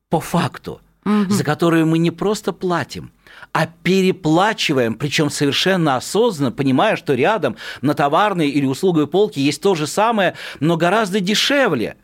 по 0.09 0.19
факту, 0.19 0.81
за 1.03 1.43
которую 1.43 1.87
мы 1.87 1.97
не 1.97 2.11
просто 2.11 2.53
платим, 2.53 3.11
а 3.53 3.67
переплачиваем, 3.67 4.95
причем 4.95 5.29
совершенно 5.29 5.97
осознанно, 5.97 6.51
понимая, 6.51 6.95
что 6.95 7.13
рядом 7.13 7.57
на 7.81 7.93
товарной 7.93 8.49
или 8.49 8.65
услуговой 8.65 9.07
полке 9.07 9.41
есть 9.41 9.61
то 9.61 9.75
же 9.75 9.87
самое, 9.87 10.35
но 10.59 10.77
гораздо 10.77 11.19
дешевле. 11.19 11.97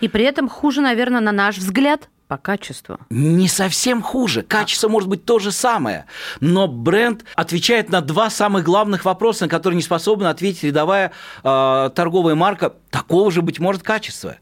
И 0.00 0.08
при 0.08 0.24
этом 0.24 0.48
хуже, 0.48 0.80
наверное, 0.80 1.20
на 1.20 1.32
наш 1.32 1.58
взгляд. 1.58 2.08
по 2.26 2.36
качеству. 2.36 2.98
Не 3.08 3.48
совсем 3.48 4.02
хуже. 4.02 4.42
Качество 4.42 4.88
может 4.88 5.08
быть 5.08 5.24
то 5.24 5.38
же 5.38 5.50
самое. 5.50 6.04
Но 6.40 6.68
бренд 6.68 7.24
отвечает 7.36 7.90
на 7.90 8.02
два 8.02 8.28
самых 8.28 8.64
главных 8.64 9.04
вопроса, 9.06 9.44
на 9.44 9.48
которые 9.48 9.76
не 9.76 9.82
способна 9.82 10.28
ответить 10.28 10.64
рядовая 10.64 11.12
э, 11.42 11.90
торговая 11.94 12.34
марка 12.34 12.74
такого 12.90 13.30
же, 13.30 13.40
быть 13.40 13.60
может, 13.60 13.82
качества. 13.82 14.36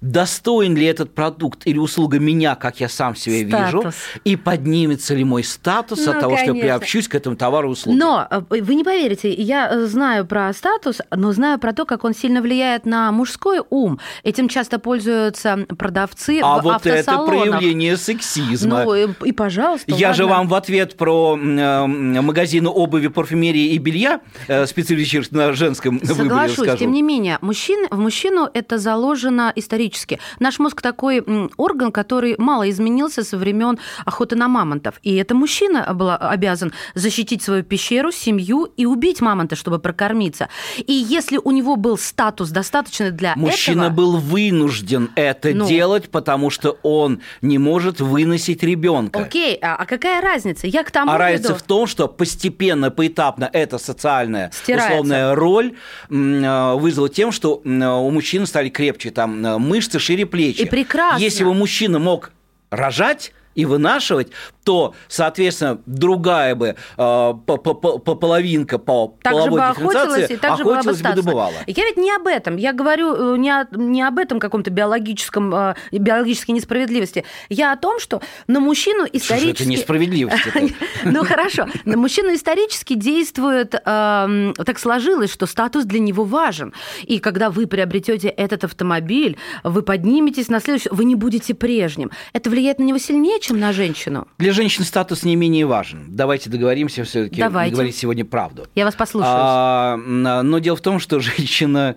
Достоин 0.00 0.76
ли 0.76 0.86
этот 0.86 1.14
продукт 1.14 1.62
или 1.66 1.78
услуга 1.78 2.18
меня, 2.18 2.54
как 2.54 2.80
я 2.80 2.88
сам 2.88 3.14
себя 3.16 3.46
Статус. 3.48 3.84
вижу, 3.84 3.92
и 4.24 4.36
поднимется 4.36 5.14
ли 5.14 5.24
мой 5.24 5.44
статус 5.44 6.04
Ну, 6.06 6.12
от 6.12 6.20
того, 6.20 6.36
что 6.36 6.46
я 6.46 6.50
конечно. 6.52 6.68
приобщусь 6.68 7.08
к 7.08 7.14
этому 7.14 7.36
товару 7.36 7.68
и 7.68 7.72
услуге? 7.72 7.98
Но 7.98 8.26
э, 8.30 8.40
вы 8.48 8.74
не 8.74 8.84
поверите, 8.84 9.32
я 9.32 9.68
э, 9.70 9.86
знаю 9.86 10.26
про 10.26 10.52
статус, 10.52 11.00
но 11.10 11.32
знаю 11.32 11.58
про 11.58 11.72
то, 11.72 11.84
как 11.84 12.04
он 12.04 12.14
сильно 12.14 12.40
влияет 12.42 12.86
на 12.86 13.12
мужской 13.12 13.60
ум. 13.70 13.98
Этим 14.22 14.48
часто 14.48 14.78
пользуются 14.78 15.66
продавцы 15.78 16.40
а 16.42 16.58
в 16.58 16.62
вот 16.62 16.86
это 16.86 16.98
автосалонах. 17.00 17.26
проявление 17.28 17.96
сексизма. 17.96 18.84
Ну 18.84 18.94
и, 18.94 19.08
и 19.24 19.32
пожалуйста. 19.32 19.92
Я 19.94 20.12
же 20.12 20.24
ладно. 20.24 20.38
вам 20.38 20.48
в 20.48 20.54
ответ 20.54 20.96
про 20.96 21.36
э, 21.36 21.86
магазины 21.86 22.68
обуви, 22.68 23.08
парфюмерии 23.08 23.72
и 23.74 23.78
белья, 23.78 24.20
э, 24.48 24.66
специализируясь 24.66 25.30
на 25.30 25.52
женском 25.52 25.98
выборе, 25.98 26.14
Соглашусь, 26.14 26.58
расскажу. 26.58 26.78
тем 26.78 26.92
не 26.92 27.02
менее, 27.02 27.38
мужчин, 27.40 27.86
в 27.90 27.98
мужчину 27.98 28.48
это 28.52 28.78
заложено 28.78 29.52
исторически. 29.66 30.20
Наш 30.38 30.58
мозг 30.58 30.80
такой 30.80 31.24
орган, 31.56 31.90
который 31.92 32.36
мало 32.38 32.70
изменился 32.70 33.24
со 33.24 33.36
времен 33.36 33.78
охоты 34.04 34.36
на 34.36 34.48
мамонтов. 34.48 34.94
И 35.02 35.16
это 35.16 35.34
мужчина 35.34 35.92
был 35.92 36.10
обязан 36.10 36.72
защитить 36.94 37.42
свою 37.42 37.62
пещеру, 37.64 38.12
семью 38.12 38.68
и 38.76 38.86
убить 38.86 39.20
мамонта, 39.20 39.56
чтобы 39.56 39.78
прокормиться. 39.78 40.48
И 40.78 40.92
если 40.92 41.38
у 41.42 41.50
него 41.50 41.76
был 41.76 41.98
статус 41.98 42.50
достаточный 42.50 43.10
для 43.10 43.34
Мужчина 43.36 43.82
этого... 43.84 43.96
был 43.96 44.16
вынужден 44.18 45.10
это 45.16 45.52
Ну. 45.52 45.66
делать, 45.66 46.08
потому 46.10 46.50
что 46.50 46.78
он 46.82 47.20
не 47.42 47.58
может 47.58 48.00
выносить 48.00 48.62
ребенка. 48.62 49.18
Окей, 49.18 49.58
а, 49.60 49.76
а 49.76 49.86
какая 49.86 50.20
разница? 50.20 50.66
Я 50.66 50.84
к 50.84 50.90
тому 50.90 51.10
А 51.10 51.18
разница 51.18 51.54
в 51.54 51.62
том, 51.62 51.86
что 51.86 52.06
постепенно, 52.08 52.90
поэтапно 52.90 53.50
эта 53.52 53.78
социальная 53.78 54.50
Стирается. 54.52 54.92
условная 54.92 55.34
роль 55.34 55.74
э, 56.10 56.74
вызвала 56.74 57.08
тем, 57.08 57.32
что 57.32 57.60
э, 57.64 57.68
у 57.68 58.10
мужчин 58.10 58.46
стали 58.46 58.68
крепче 58.68 59.10
там 59.10 59.44
э, 59.44 59.55
мышцы, 59.58 59.98
шире 59.98 60.26
плечи. 60.26 60.62
И 60.62 60.66
прекрасно. 60.66 61.22
Если 61.22 61.44
бы 61.44 61.54
мужчина 61.54 61.98
мог 61.98 62.32
рожать 62.70 63.32
и 63.54 63.64
вынашивать, 63.64 64.28
то, 64.66 64.94
соответственно, 65.06 65.80
другая 65.86 66.56
бы 66.56 66.66
э, 66.66 66.74
по- 66.96 67.36
по- 67.38 67.74
по- 67.74 67.98
по- 67.98 68.14
половинка 68.16 68.78
по 68.78 69.14
Так 69.22 69.32
же 69.32 69.48
бы 69.48 69.58
половой 69.58 69.70
охотилась, 69.70 70.30
и 70.30 70.36
так 70.36 70.58
же 70.58 70.64
была 70.64 70.82
бы 70.82 70.92
бы 70.92 70.98
добывала. 71.14 71.52
Я 71.68 71.84
ведь 71.84 71.96
не 71.96 72.10
об 72.10 72.26
этом. 72.26 72.56
Я 72.56 72.72
говорю 72.72 73.34
э, 73.34 73.38
не, 73.38 73.48
о- 73.48 73.68
не 73.70 74.02
об 74.02 74.18
этом 74.18 74.40
каком-то 74.40 74.72
биологическом, 74.72 75.54
э, 75.54 75.74
биологической 75.92 76.50
несправедливости. 76.50 77.24
Я 77.48 77.70
о 77.70 77.76
том, 77.76 78.00
что 78.00 78.20
на 78.48 78.58
мужчину 78.58 79.06
Что 79.06 79.16
исторически... 79.16 79.62
это 79.62 79.68
несправедливость? 79.70 80.42
Ну 81.04 81.24
хорошо, 81.24 81.68
на 81.84 81.96
мужчину 81.96 82.34
исторически 82.34 82.94
действует, 82.94 83.74
эм, 83.84 84.52
так 84.54 84.80
сложилось, 84.80 85.32
что 85.32 85.46
статус 85.46 85.84
для 85.84 86.00
него 86.00 86.24
важен. 86.24 86.72
И 87.04 87.20
когда 87.20 87.50
вы 87.50 87.68
приобретете 87.68 88.28
этот 88.28 88.64
автомобиль, 88.64 89.38
вы 89.62 89.82
подниметесь 89.82 90.48
на 90.48 90.58
следующий, 90.58 90.88
вы 90.90 91.04
не 91.04 91.14
будете 91.14 91.54
прежним. 91.54 92.10
Это 92.32 92.50
влияет 92.50 92.80
на 92.80 92.82
него 92.84 92.98
сильнее, 92.98 93.38
чем 93.38 93.60
на 93.60 93.72
женщину. 93.72 94.26
Для 94.38 94.55
женщин 94.56 94.84
статус 94.84 95.22
не 95.22 95.36
менее 95.36 95.66
важен. 95.66 96.06
Давайте 96.08 96.50
договоримся 96.50 97.04
все-таки 97.04 97.40
говорить 97.74 97.94
сегодня 97.96 98.24
правду. 98.24 98.66
Я 98.74 98.84
вас 98.84 98.94
послушаю. 98.94 99.32
А, 99.36 99.94
м, 99.94 100.22
но 100.50 100.58
дело 100.58 100.76
в 100.76 100.80
том, 100.80 100.98
что 100.98 101.20
женщина, 101.20 101.94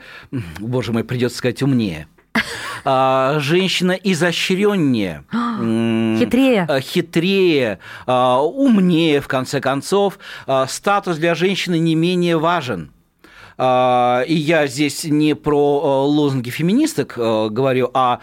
боже 0.60 0.94
мой, 0.94 1.04
придется 1.04 1.38
сказать 1.38 1.63
умнее. 1.63 2.08
А, 2.86 3.39
женщина 3.39 3.92
изощреннее, 3.92 5.24
Хитрее. 6.20 6.66
а, 6.70 6.80
хитрее, 6.80 7.80
а, 8.06 8.42
умнее, 8.42 9.20
в 9.20 9.28
конце 9.28 9.60
концов. 9.60 10.20
А, 10.48 10.68
Статус 10.68 11.18
для 11.18 11.36
женщины 11.36 11.78
не 11.80 11.96
менее 11.96 12.38
важен. 12.38 12.92
А, 13.62 14.22
И 14.22 14.36
я 14.36 14.68
здесь 14.68 15.04
не 15.04 15.36
про 15.36 15.82
э, 15.84 16.10
лозунги 16.10 16.50
феминисток 16.50 17.16
э, 17.18 17.50
говорю, 17.50 17.92
а 17.94 18.22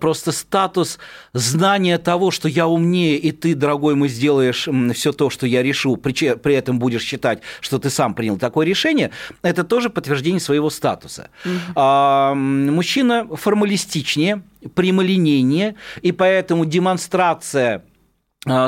просто 0.00 0.32
статус 0.32 0.98
знания 1.32 1.98
того, 1.98 2.32
что 2.32 2.48
я 2.48 2.66
умнее, 2.66 3.16
и 3.16 3.30
ты, 3.30 3.54
дорогой 3.54 3.94
мой, 3.94 4.08
сделаешь 4.08 4.68
все 4.92 5.12
то, 5.12 5.30
что 5.30 5.46
я 5.46 5.62
решу, 5.62 5.96
при 5.96 6.54
этом 6.54 6.80
будешь 6.80 7.04
считать, 7.04 7.42
что 7.60 7.78
ты 7.78 7.90
сам 7.90 8.14
принял 8.14 8.38
такое 8.38 8.66
решение, 8.66 9.12
это 9.42 9.62
тоже 9.62 9.88
подтверждение 9.88 10.40
своего 10.40 10.68
статуса. 10.68 11.28
М, 11.76 12.74
Мужчина 12.74 13.28
формалистичнее, 13.36 14.42
прямолинейнее, 14.74 15.76
и 16.02 16.10
поэтому 16.10 16.64
демонстрация 16.64 17.84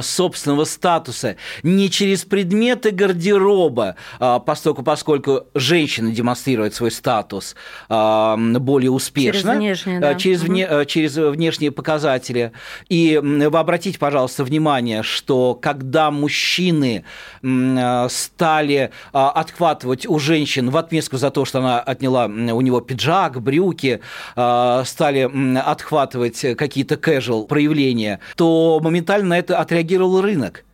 собственного 0.02 0.64
статуса 0.64 1.36
не 1.64 1.90
через 1.90 2.24
предметы 2.24 2.92
гардероба, 2.92 3.96
а, 4.20 4.38
поскольку, 4.38 4.84
поскольку 4.84 5.46
женщина 5.54 6.12
демонстрирует 6.12 6.74
свой 6.74 6.92
статус 6.92 7.56
а, 7.88 8.36
более 8.36 8.92
успешно, 8.92 9.32
Через 9.32 9.56
внешнее, 9.56 9.98
а, 9.98 10.00
да. 10.00 10.14
через, 10.14 10.44
вне- 10.44 10.64
а, 10.66 10.84
через 10.84 11.16
внешние 11.16 11.72
показатели. 11.72 12.52
И 12.88 13.20
вы 13.20 13.58
обратите, 13.58 13.98
пожалуйста, 13.98 14.44
внимание, 14.44 15.02
что 15.02 15.58
когда 15.60 16.12
мужчины 16.12 17.04
а, 17.42 18.06
стали 18.08 18.92
а, 19.12 19.30
отхватывать 19.30 20.06
у 20.06 20.20
женщин 20.20 20.70
в 20.70 20.76
отместку 20.76 21.16
за 21.16 21.30
то, 21.32 21.44
что 21.44 21.58
она 21.58 21.80
отняла 21.80 22.26
у 22.26 22.60
него 22.60 22.80
пиджак, 22.80 23.42
брюки, 23.42 24.00
а, 24.36 24.84
стали 24.84 25.28
отхватывать 25.58 26.56
какие-то 26.56 26.94
casual 26.94 27.48
проявления, 27.48 28.20
то 28.36 28.78
моментально 28.80 29.34
это 29.34 29.63
отреагировал 29.64 30.20
рынок 30.20 30.64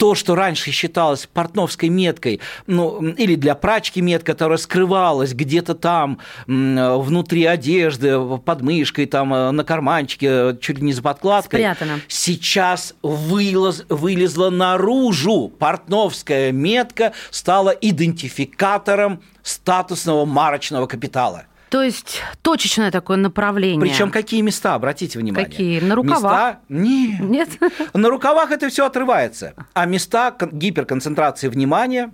то, 0.00 0.14
что 0.14 0.34
раньше 0.34 0.70
считалось 0.70 1.28
портновской 1.30 1.90
меткой, 1.90 2.40
ну, 2.66 3.06
или 3.08 3.34
для 3.34 3.54
прачки 3.54 4.00
метка, 4.00 4.32
которая 4.32 4.56
скрывалась 4.56 5.34
где-то 5.34 5.74
там, 5.74 6.20
внутри 6.46 7.44
одежды, 7.44 8.18
под 8.38 8.62
мышкой, 8.62 9.04
там, 9.04 9.34
э, 9.34 9.50
на 9.50 9.62
карманчике, 9.62 10.56
чуть 10.58 10.78
ли 10.78 10.84
не 10.84 10.94
за 10.94 11.02
подкладкой. 11.02 11.60
Спрятано. 11.60 12.00
Сейчас 12.08 12.94
вылез, 13.02 13.84
вылезла 13.90 14.48
наружу. 14.48 15.52
Портновская 15.58 16.50
метка 16.50 17.12
стала 17.30 17.68
идентификатором 17.68 19.20
статусного 19.42 20.24
марочного 20.24 20.86
капитала. 20.86 21.44
То 21.70 21.82
есть 21.82 22.20
точечное 22.42 22.90
такое 22.90 23.16
направление. 23.16 23.80
Причем 23.80 24.10
какие 24.10 24.40
места, 24.40 24.74
обратите 24.74 25.18
внимание. 25.18 25.48
Какие? 25.48 25.80
На 25.80 25.94
рукавах? 25.94 26.22
Места? 26.22 26.60
Нет. 26.68 27.20
Нет? 27.20 27.48
На 27.94 28.08
рукавах 28.08 28.50
это 28.50 28.68
все 28.68 28.86
отрывается. 28.86 29.54
А 29.72 29.86
места 29.86 30.32
кон- 30.32 30.50
гиперконцентрации 30.50 31.48
внимания, 31.48 32.12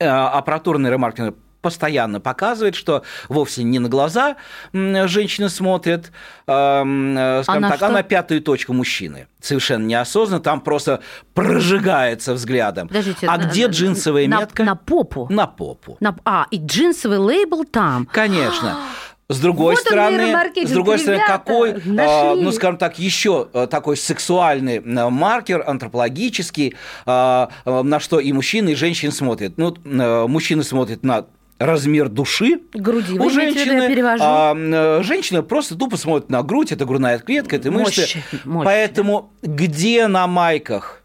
э, 0.00 0.06
аппаратурный 0.08 0.90
ремаркетинг 0.90 1.36
постоянно 1.62 2.20
показывает, 2.20 2.74
что 2.74 3.02
вовсе 3.28 3.62
не 3.62 3.78
на 3.78 3.88
глаза 3.88 4.36
м, 4.74 5.08
женщины 5.08 5.48
смотрят, 5.48 6.12
эм, 6.46 7.16
э, 7.16 7.42
скажем 7.44 7.62
на 7.62 7.70
так, 7.70 7.82
а 7.82 7.86
что? 7.86 7.92
на 7.94 8.02
пятую 8.02 8.42
точку 8.42 8.72
мужчины. 8.74 9.28
Совершенно 9.40 9.84
неосознанно, 9.86 10.42
там 10.42 10.60
просто 10.60 11.00
прожигается 11.34 12.34
взглядом. 12.34 12.88
Подождите, 12.88 13.26
а 13.26 13.38
на- 13.38 13.44
где 13.44 13.66
джинсовая 13.66 14.26
на- 14.28 14.40
метка? 14.40 14.64
На 14.64 14.74
попу. 14.74 15.26
На 15.30 15.46
попу. 15.46 15.96
На- 16.00 16.16
А, 16.24 16.46
и 16.50 16.58
джинсовый 16.58 17.18
лейбл 17.18 17.64
там. 17.64 18.06
Конечно. 18.06 18.76
С 19.28 19.38
другой 19.40 19.74
Вот 19.76 19.80
он, 19.80 19.86
стороны, 19.86 20.36
с 20.66 20.70
другой 20.72 20.98
стороны, 20.98 21.22
Ребята, 21.22 21.32
какой, 21.38 21.70
э, 21.70 21.80
нашли. 21.86 22.42
ну, 22.42 22.52
скажем 22.52 22.76
так, 22.76 22.98
еще 22.98 23.48
э, 23.54 23.66
такой 23.66 23.96
сексуальный 23.96 24.76
э, 24.78 25.08
маркер, 25.08 25.64
антропологический, 25.66 26.74
э, 27.06 27.46
э, 27.64 27.82
на 27.82 27.98
что 28.00 28.20
и 28.20 28.30
мужчины, 28.32 28.70
и 28.70 28.74
женщины 28.74 29.10
смотрят. 29.10 29.54
Ну, 29.56 29.74
э, 29.84 30.26
мужчины 30.26 30.62
смотрят 30.64 31.02
на 31.02 31.24
размер 31.64 32.08
души 32.08 32.60
Груди. 32.72 33.18
У 33.18 33.30
женщины, 33.30 34.18
а 34.20 34.54
э, 34.54 35.02
женщины 35.02 35.42
просто 35.42 35.76
тупо 35.76 35.96
смотрят 35.96 36.30
на 36.30 36.42
грудь, 36.42 36.72
это 36.72 36.84
грудная 36.84 37.18
клетка, 37.18 37.56
это 37.56 37.70
мышцы. 37.70 38.00
Мощь, 38.00 38.16
мощь. 38.44 38.64
Поэтому 38.64 39.30
где 39.42 40.06
на 40.08 40.26
майках? 40.26 41.02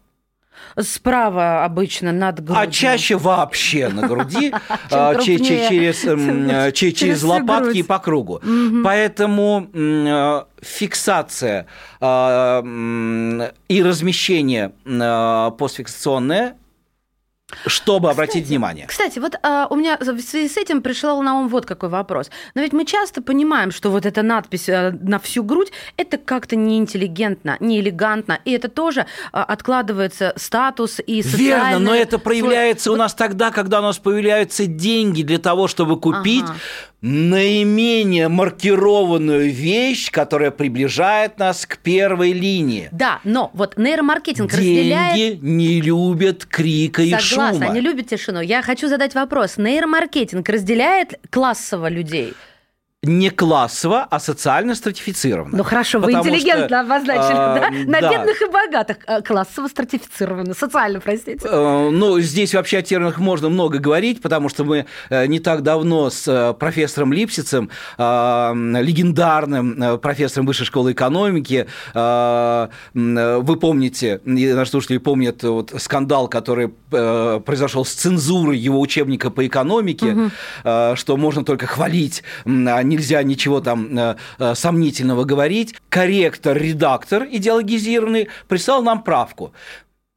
Справа 0.80 1.64
обычно 1.64 2.12
над 2.12 2.36
грудью. 2.36 2.56
А 2.56 2.66
чаще 2.68 3.16
вообще 3.16 3.88
на 3.88 4.06
груди, 4.06 4.52
а, 4.90 5.16
через, 5.16 7.24
лопатки 7.24 7.78
и 7.78 7.82
по 7.82 7.98
кругу. 7.98 8.40
Поэтому 8.84 9.68
э, 9.72 10.42
фиксация 10.62 11.66
а, 12.00 12.62
и 13.68 13.82
размещение 13.82 14.72
э, 14.84 15.50
постфиксационное, 15.58 16.56
чтобы 17.66 18.10
обратить 18.10 18.46
внимание. 18.46 18.86
Кстати, 18.86 19.18
вот 19.18 19.36
а, 19.42 19.66
у 19.70 19.76
меня 19.76 19.96
в 19.98 20.20
связи 20.20 20.48
с 20.48 20.56
этим 20.56 20.82
пришел 20.82 21.22
на 21.22 21.40
ум 21.40 21.48
вот 21.48 21.64
какой 21.64 21.88
вопрос. 21.88 22.30
Но 22.54 22.60
ведь 22.60 22.74
мы 22.74 22.84
часто 22.84 23.22
понимаем, 23.22 23.70
что 23.70 23.90
вот 23.90 24.04
эта 24.04 24.22
надпись 24.22 24.68
а, 24.68 24.92
на 25.00 25.18
всю 25.18 25.42
грудь, 25.42 25.72
это 25.96 26.18
как-то 26.18 26.56
неинтеллигентно, 26.56 27.56
неэлегантно, 27.60 28.38
и 28.44 28.52
это 28.52 28.68
тоже 28.68 29.06
а, 29.32 29.44
откладывается 29.44 30.34
статус 30.36 31.00
и 31.06 31.22
социальный... 31.22 31.46
Верно, 31.46 31.78
но 31.78 31.94
это 31.94 32.18
проявляется 32.18 32.92
у 32.92 32.96
нас 32.96 33.14
тогда, 33.14 33.50
когда 33.50 33.80
у 33.80 33.82
нас 33.82 33.98
появляются 33.98 34.66
деньги 34.66 35.22
для 35.22 35.38
того, 35.38 35.68
чтобы 35.68 35.98
купить 35.98 36.44
Ага. 36.44 36.56
Наименее 37.00 38.28
маркированную 38.28 39.50
вещь, 39.52 40.10
которая 40.10 40.50
приближает 40.50 41.38
нас 41.38 41.64
к 41.64 41.78
первой 41.78 42.32
линии. 42.32 42.88
Да, 42.90 43.20
но 43.24 43.50
вот 43.54 43.76
нейромаркетинг 43.76 44.52
разделяет... 44.52 45.14
Деньги 45.14 45.46
не 45.46 45.80
любят 45.80 46.44
крика 46.44 47.02
и 47.02 47.10
Согласна, 47.10 47.52
шума. 47.52 47.70
они 47.70 47.80
любят 47.80 48.08
тишину. 48.08 48.40
Я 48.40 48.62
хочу 48.62 48.88
задать 48.88 49.14
вопрос. 49.14 49.58
Нейромаркетинг 49.58 50.48
разделяет 50.48 51.20
классово 51.30 51.88
людей? 51.88 52.34
Не 53.04 53.30
классово, 53.30 54.08
а 54.10 54.18
социально 54.18 54.74
стратифицировано. 54.74 55.56
Ну 55.56 55.62
хорошо, 55.62 56.00
вы 56.00 56.10
интеллигентно 56.14 56.66
что, 56.66 56.80
обозначили, 56.80 57.36
а, 57.36 57.54
да? 57.54 57.70
На 57.86 58.00
да. 58.00 58.10
бедных 58.10 58.42
и 58.42 58.46
богатых. 58.46 58.96
А, 59.06 59.22
Классово 59.22 59.68
стратифицировано. 59.68 60.52
Социально, 60.52 60.98
простите. 60.98 61.46
Э, 61.48 61.90
Ну, 61.90 62.18
здесь 62.18 62.54
вообще 62.54 62.78
о 62.78 62.82
терминах 62.82 63.18
можно 63.18 63.50
много 63.50 63.78
говорить, 63.78 64.20
потому 64.20 64.48
что 64.48 64.64
мы 64.64 64.86
э, 65.10 65.26
не 65.26 65.38
так 65.38 65.62
давно 65.62 66.10
с 66.10 66.26
э, 66.26 66.54
профессором 66.54 67.12
Липсицем, 67.12 67.70
э, 67.98 68.52
легендарным 68.82 69.80
э, 69.80 69.98
профессором 69.98 70.46
Высшей 70.46 70.66
школы 70.66 70.90
экономики, 70.90 71.68
э, 71.94 72.68
э, 72.94 73.38
вы 73.38 73.56
помните, 73.58 74.20
наши 74.24 74.72
слушатели 74.72 74.98
помнят 74.98 75.44
вот 75.44 75.72
скандал, 75.78 76.26
который 76.26 76.74
э, 76.90 77.40
произошел 77.46 77.84
с 77.84 77.92
цензурой 77.92 78.58
его 78.58 78.80
учебника 78.80 79.30
по 79.30 79.46
экономике, 79.46 80.32
э, 80.64 80.94
что 80.96 81.16
можно 81.16 81.44
только 81.44 81.68
хвалить, 81.68 82.24
а 82.44 82.87
нельзя 82.88 83.22
ничего 83.22 83.60
там 83.60 83.96
э, 83.96 84.16
э, 84.38 84.54
сомнительного 84.54 85.24
говорить. 85.24 85.74
Корректор-редактор 85.88 87.26
идеологизированный 87.30 88.28
прислал 88.48 88.82
нам 88.82 89.02
правку. 89.02 89.52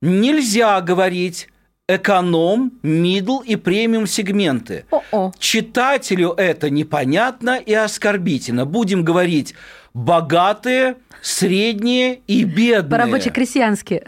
Нельзя 0.01 0.81
говорить 0.81 1.47
эконом, 1.87 2.73
мидл 2.83 3.39
и 3.39 3.55
премиум 3.55 4.07
сегменты. 4.07 4.85
О-о. 4.91 5.31
Читателю 5.37 6.31
это 6.31 6.69
непонятно 6.69 7.57
и 7.57 7.73
оскорбительно. 7.73 8.65
Будем 8.65 9.03
говорить 9.03 9.55
богатые, 9.93 10.95
средние 11.21 12.21
и 12.27 12.43
бедные. 12.43 12.89
По-рабоче-крестьянски. 12.89 14.03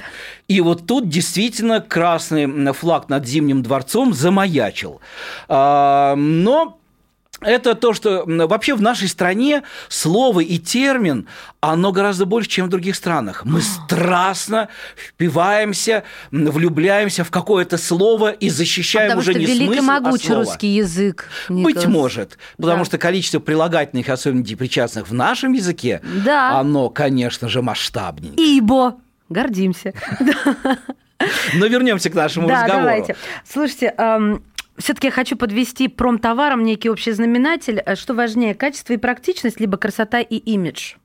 И 0.47 0.61
вот 0.61 0.87
тут 0.87 1.09
действительно 1.09 1.81
красный 1.81 2.73
флаг 2.73 3.09
над 3.09 3.27
Зимним 3.27 3.63
дворцом 3.63 4.13
замаячил. 4.13 5.01
А, 5.47 6.15
Но 6.15 6.79
это 7.45 7.75
то, 7.75 7.93
что 7.93 8.23
вообще 8.25 8.75
в 8.75 8.81
нашей 8.81 9.07
стране 9.07 9.63
слово 9.89 10.41
и 10.41 10.57
термин, 10.57 11.27
оно 11.61 11.91
гораздо 11.91 12.25
больше, 12.25 12.49
чем 12.49 12.65
в 12.65 12.69
других 12.69 12.95
странах. 12.95 13.45
Мы 13.45 13.61
страстно 13.61 14.69
впиваемся, 14.95 16.03
влюбляемся 16.31 17.23
в 17.23 17.31
какое-то 17.31 17.77
слово 17.77 18.31
и 18.31 18.49
защищаем 18.49 19.09
Потому 19.09 19.21
уже 19.21 19.33
не 19.33 19.45
велик 19.45 19.61
и 19.71 19.75
смысл, 19.75 19.89
а 19.89 19.99
могуч 20.01 20.23
слово. 20.25 20.41
русский 20.43 20.67
язык. 20.67 21.27
Быть 21.49 21.75
Николас. 21.77 21.85
может, 21.87 22.37
потому 22.57 22.79
Да. 22.79 22.85
что 22.85 22.97
количество 22.97 23.39
прилагательных, 23.39 24.09
особенно 24.09 24.43
депричастных 24.43 25.07
в 25.09 25.13
нашем 25.13 25.53
языке, 25.53 26.01
Да. 26.25 26.59
оно, 26.59 26.89
конечно 26.89 27.47
же, 27.49 27.61
масштабнее. 27.61 28.33
Ибо. 28.35 28.97
Гордимся. 29.29 29.93
Но 31.55 31.67
вернемся 31.67 32.09
к 32.09 32.13
нашему 32.15 32.47
Да, 32.47 32.63
разговору. 32.63 32.85
давайте. 32.85 33.15
Слушайте, 33.49 33.93
все-таки 34.77 35.07
я 35.07 35.11
хочу 35.11 35.35
подвести 35.35 35.87
промтоваром 35.87 36.63
некий 36.63 36.89
общий 36.89 37.11
знаменатель. 37.11 37.81
Э, 37.85 37.95
Что 37.95 38.13
важнее, 38.13 38.55
качество 38.55 38.93
и 38.93 38.97
практичность, 38.97 39.59
либо 39.59 39.77
красота 39.77 40.19
и 40.19 40.35
имидж? 40.37 40.95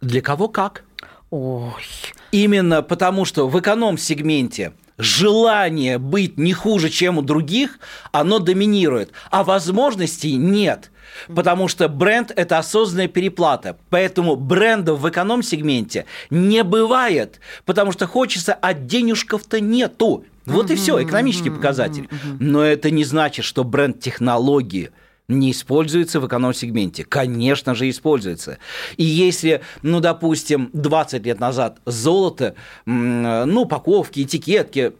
Для 0.00 0.20
кого 0.20 0.48
как? 0.48 0.84
Ой. 1.30 1.82
Именно 2.30 2.82
потому, 2.82 3.24
что 3.24 3.48
в 3.48 3.58
эконом-сегменте 3.58 4.72
желание 4.98 5.98
быть 5.98 6.38
не 6.38 6.52
хуже, 6.52 6.90
чем 6.90 7.18
у 7.18 7.22
других, 7.22 7.78
оно 8.12 8.38
доминирует, 8.38 9.12
а 9.30 9.42
возможностей 9.42 10.36
нет. 10.36 10.90
Потому 11.34 11.68
что 11.68 11.88
бренд– 11.88 12.32
это 12.36 12.58
осознанная 12.58 13.08
переплата. 13.08 13.76
Поэтому 13.90 14.36
брендов 14.36 15.00
в 15.00 15.08
эконом-сегменте 15.08 16.06
не 16.30 16.62
бывает, 16.64 17.40
потому 17.64 17.92
что 17.92 18.06
хочется, 18.06 18.54
а 18.54 18.74
денежков-то 18.74 19.60
нету. 19.60 20.24
Вот 20.46 20.70
и 20.70 20.74
все, 20.74 21.02
экономический 21.02 21.50
показатель. 21.50 22.08
Но 22.38 22.62
это 22.62 22.90
не 22.90 23.04
значит, 23.04 23.44
что 23.44 23.64
бренд 23.64 24.00
технологии 24.00 24.90
не 25.26 25.52
используется 25.52 26.20
в 26.20 26.26
эконом-сегменте. 26.26 27.04
Конечно 27.04 27.74
же, 27.74 27.88
используется. 27.88 28.58
И 28.98 29.04
если, 29.04 29.62
ну, 29.82 30.00
допустим, 30.00 30.68
20 30.74 31.24
лет 31.24 31.40
назад 31.40 31.78
золото, 31.86 32.54
ну, 32.84 33.62
упаковки, 33.62 34.22
этикетки, 34.22 34.92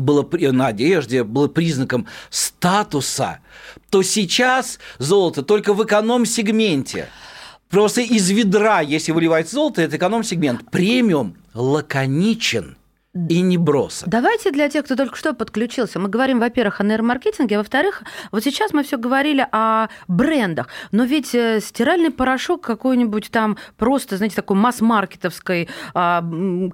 было 0.00 0.28
на 0.52 0.68
одежде, 0.68 1.24
было 1.24 1.48
признаком 1.48 2.06
статуса, 2.30 3.40
то 3.90 4.02
сейчас 4.02 4.78
золото 4.98 5.42
только 5.42 5.74
в 5.74 5.84
эконом-сегменте. 5.84 7.08
Просто 7.68 8.00
из 8.00 8.30
ведра, 8.30 8.80
если 8.80 9.12
выливать 9.12 9.50
золото, 9.50 9.82
это 9.82 9.96
эконом-сегмент. 9.96 10.70
Премиум 10.70 11.36
лаконичен 11.54 12.76
и 13.28 13.40
не 13.40 13.58
бросок. 13.58 14.08
Давайте 14.08 14.50
для 14.50 14.68
тех, 14.68 14.84
кто 14.84 14.96
только 14.96 15.16
что 15.16 15.32
подключился, 15.32 15.98
мы 15.98 16.08
говорим, 16.08 16.38
во-первых, 16.38 16.80
о 16.80 16.84
нейромаркетинге, 16.84 17.56
а 17.56 17.58
во-вторых, 17.58 18.02
вот 18.32 18.44
сейчас 18.44 18.72
мы 18.72 18.82
все 18.82 18.98
говорили 18.98 19.46
о 19.52 19.88
брендах, 20.08 20.68
но 20.92 21.04
ведь 21.04 21.34
э, 21.34 21.60
стиральный 21.60 22.10
порошок 22.10 22.62
какой-нибудь 22.62 23.30
там 23.30 23.56
просто, 23.76 24.16
знаете, 24.16 24.36
такой 24.36 24.56
масс-маркетовской 24.56 25.68
а, 25.94 26.24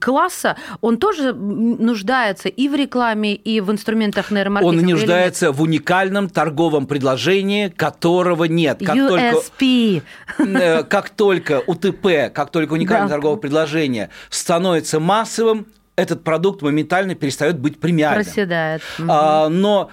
класса, 0.01 0.57
он 0.81 0.99
тоже 0.99 1.33
нуждается 1.33 2.49
и 2.49 2.69
в 2.69 2.75
рекламе, 2.75 3.35
и 3.35 3.61
в 3.61 3.71
инструментах 3.71 4.31
нейромаркетинга. 4.31 4.83
Он 4.83 4.91
нуждается 4.91 5.53
в 5.53 5.63
уникальном 5.63 6.29
торговом 6.29 6.87
предложении, 6.87 7.69
которого 7.69 8.45
нет. 8.45 8.79
Как 8.85 8.97
только 8.97 9.33
USP. 9.33 10.03
Э, 10.39 10.83
как 10.85 11.11
только 11.11 11.63
УТП, 11.67 12.33
как 12.33 12.51
только 12.51 12.73
уникальное 12.75 13.09
Да. 13.09 13.15
торговое 13.15 13.39
предложение 13.39 14.11
становится 14.31 15.01
массовым, 15.01 15.67
этот 16.03 16.25
продукт 16.25 16.63
моментально 16.63 17.15
перестает 17.15 17.59
быть 17.59 17.81
премиальным. 17.81 18.25
Проседает. 18.25 18.83
Мгм. 18.99 19.11
А, 19.11 19.49
но 19.49 19.91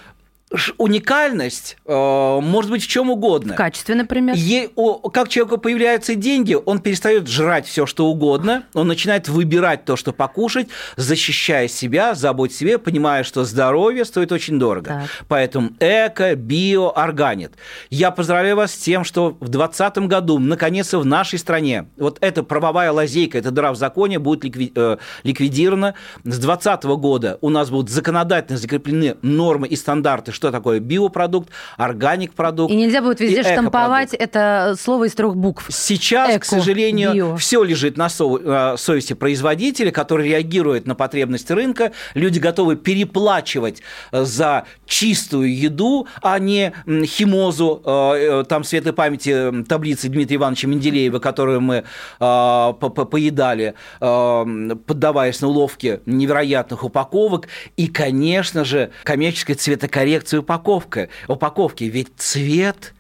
уникальность 0.78 1.78
э, 1.86 2.40
может 2.42 2.72
быть 2.72 2.84
в 2.84 2.88
чем 2.88 3.10
угодно. 3.12 3.54
В 3.54 3.58
качестве, 3.58 3.96
например. 3.96 4.36
Е- 4.36 4.70
о- 4.76 5.10
как 5.10 5.30
человеку 5.30 5.58
появляются 5.60 6.16
деньги, 6.16 6.56
он 6.66 6.80
перестает 6.80 7.28
жрать 7.28 7.68
все, 7.68 7.86
что 7.86 8.08
угодно, 8.08 8.64
он 8.74 8.88
начинает 8.88 9.28
выбирать 9.30 9.86
то, 9.86 9.96
что 9.96 10.12
покушать, 10.12 10.68
защищая 10.96 11.68
себя, 11.68 12.16
заботить 12.16 12.58
себе, 12.58 12.78
понимая, 12.80 13.24
что 13.24 13.44
здоровье 13.44 14.06
стоит 14.06 14.32
очень 14.32 14.58
дорого. 14.58 14.88
Так. 14.90 15.26
Поэтому 15.28 15.70
эко, 15.80 16.36
био, 16.36 16.90
органит. 16.96 17.54
Я 17.90 18.10
поздравляю 18.12 18.56
вас 18.56 18.74
с 18.74 18.78
тем, 18.78 19.04
что 19.04 19.38
в 19.40 19.50
2020 19.50 19.98
году, 20.08 20.40
наконец-то, 20.40 21.00
в 21.00 21.06
нашей 21.06 21.38
стране 21.40 21.88
вот 21.98 22.18
эта 22.22 22.44
правовая 22.44 22.92
лазейка, 22.92 23.38
эта 23.38 23.52
дыра 23.52 23.72
в 23.72 23.76
законе 23.76 24.18
будет 24.20 24.44
ликви- 24.46 24.72
э, 24.76 24.98
ликвидирована. 25.24 25.94
С 26.24 26.40
2020 26.40 26.84
года 26.98 27.38
у 27.42 27.50
нас 27.50 27.70
будут 27.70 27.90
законодательно 27.92 28.58
закреплены 28.58 29.16
нормы 29.22 29.68
и 29.68 29.76
стандарты, 29.76 30.32
что 30.40 30.52
такое 30.52 30.80
биопродукт, 30.80 31.50
органик 31.76 32.34
продукт. 32.34 32.72
И 32.72 32.76
нельзя 32.78 33.02
будет 33.02 33.20
везде 33.20 33.44
штамповать 33.44 34.14
это 34.14 34.76
слово 34.80 35.06
из 35.06 35.14
трех 35.14 35.36
букв. 35.36 35.66
Сейчас, 35.70 36.30
Эко, 36.30 36.40
к 36.40 36.46
сожалению, 36.46 37.14
био. 37.14 37.36
все 37.36 37.62
лежит 37.62 37.98
на 37.98 38.08
со- 38.08 38.74
э, 38.74 38.78
совести 38.78 39.14
производителя, 39.14 39.92
который 39.92 40.30
реагирует 40.30 40.88
на 40.88 40.96
потребности 40.96 41.52
рынка. 41.52 41.92
Люди 42.14 42.40
готовы 42.40 42.78
переплачивать 42.78 43.82
э, 44.14 44.24
за 44.24 44.64
чистую 44.86 45.54
еду, 45.54 46.08
а 46.22 46.40
не 46.40 46.72
химозу, 47.06 47.82
э, 47.86 48.46
там 48.48 48.64
светлой 48.64 48.94
памяти 48.94 49.66
таблицы 49.68 50.08
Дмитрия 50.08 50.38
Ивановича 50.38 50.70
Менделеева, 50.70 51.20
которую 51.20 51.60
мы 51.60 51.84
по- 52.18 52.74
по- 52.80 53.06
поедали, 53.06 53.74
поддаваясь 54.00 55.42
на 55.42 55.48
уловки 55.50 56.00
невероятных 56.06 56.84
упаковок. 56.86 57.48
И, 57.76 57.88
конечно 57.88 58.64
же, 58.64 58.92
коммерческая 59.04 59.56
цветокоррекция 59.58 60.29
упаковка, 60.38 61.10
упаковки. 61.28 61.86
Ведь 61.86 62.10
цвет... 62.18 62.94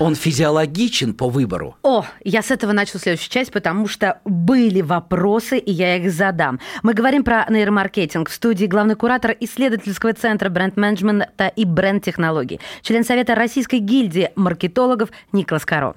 Он 0.00 0.16
физиологичен 0.16 1.14
по 1.14 1.28
выбору. 1.28 1.76
О, 1.84 2.04
я 2.24 2.42
с 2.42 2.50
этого 2.50 2.72
начну 2.72 2.98
следующую 2.98 3.30
часть, 3.30 3.52
потому 3.52 3.86
что 3.86 4.20
были 4.24 4.80
вопросы, 4.80 5.58
и 5.58 5.70
я 5.70 5.96
их 5.96 6.10
задам. 6.10 6.58
Мы 6.82 6.92
говорим 6.92 7.22
про 7.22 7.46
нейромаркетинг. 7.48 8.28
В 8.28 8.32
студии 8.34 8.66
главный 8.66 8.96
куратор 8.96 9.36
исследовательского 9.38 10.12
центра 10.12 10.50
бренд-менеджмента 10.50 11.46
и 11.54 11.64
бренд-технологий, 11.64 12.60
член 12.82 13.04
Совета 13.04 13.36
Российской 13.36 13.78
гильдии 13.78 14.32
маркетологов 14.34 15.10
Николас 15.30 15.64
Каро. 15.64 15.94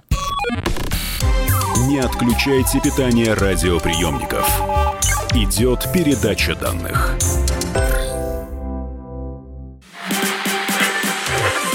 Не 1.87 1.97
отключайте 1.97 2.79
питание 2.81 3.33
радиоприемников. 3.33 4.47
Идет 5.33 5.91
передача 5.91 6.53
данных. 6.53 7.17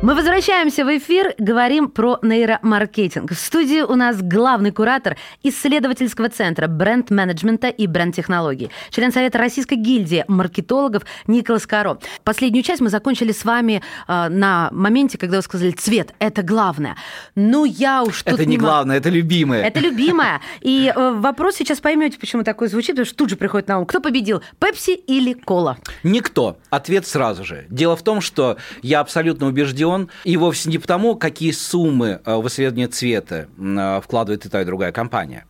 Мы 0.00 0.14
возвращаемся 0.14 0.84
в 0.84 0.96
эфир, 0.96 1.34
говорим 1.38 1.88
про 1.88 2.20
нейромаркетинг. 2.22 3.32
В 3.32 3.34
студии 3.34 3.80
у 3.80 3.96
нас 3.96 4.22
главный 4.22 4.70
куратор 4.70 5.16
исследовательского 5.42 6.28
центра 6.28 6.68
бренд-менеджмента 6.68 7.66
и 7.66 7.88
бренд-технологий, 7.88 8.70
член 8.90 9.10
Совета 9.10 9.38
Российской 9.38 9.74
гильдии 9.74 10.24
маркетологов 10.28 11.02
Николас 11.26 11.66
Каро. 11.66 11.98
Последнюю 12.22 12.62
часть 12.62 12.80
мы 12.80 12.90
закончили 12.90 13.32
с 13.32 13.44
вами 13.44 13.82
э, 14.06 14.28
на 14.28 14.68
моменте, 14.70 15.18
когда 15.18 15.38
вы 15.38 15.42
сказали 15.42 15.72
«цвет– 15.72 16.14
это 16.20 16.42
главное». 16.42 16.96
Ну, 17.34 17.64
я 17.64 18.04
уж 18.04 18.22
тут 18.22 18.34
Это 18.34 18.46
не 18.46 18.56
могу. 18.56 18.68
главное, 18.68 18.98
это 18.98 19.08
любимое. 19.08 19.64
Это 19.64 19.80
любимое. 19.80 20.40
И 20.60 20.92
э, 20.94 21.10
вопрос 21.16 21.56
сейчас 21.56 21.80
поймете, 21.80 22.20
почему 22.20 22.44
такой 22.44 22.68
звучит, 22.68 22.90
потому 22.90 23.06
что 23.06 23.16
тут 23.16 23.30
же 23.30 23.36
приходит 23.36 23.66
на 23.66 23.80
ум. 23.80 23.84
Кто 23.86 23.98
победил, 24.00 24.42
Пепси 24.60 24.92
или 24.92 25.32
Кола? 25.32 25.76
Никто. 26.04 26.56
Ответ 26.70 27.04
сразу 27.04 27.44
же. 27.44 27.66
Дело 27.68 27.96
в 27.96 28.02
том, 28.02 28.20
что 28.20 28.58
я 28.82 29.00
абсолютно 29.00 29.48
убежден, 29.48 29.87
и 30.24 30.36
вовсе 30.36 30.70
не 30.70 30.78
потому, 30.78 31.16
какие 31.16 31.50
суммы 31.52 32.20
э, 32.24 32.36
в 32.36 32.46
исследование 32.48 32.88
цвета 32.88 33.48
э, 33.58 34.00
вкладывает 34.02 34.46
и 34.46 34.48
та, 34.48 34.62
и 34.62 34.64
другая 34.64 34.92
компания. 34.92 35.44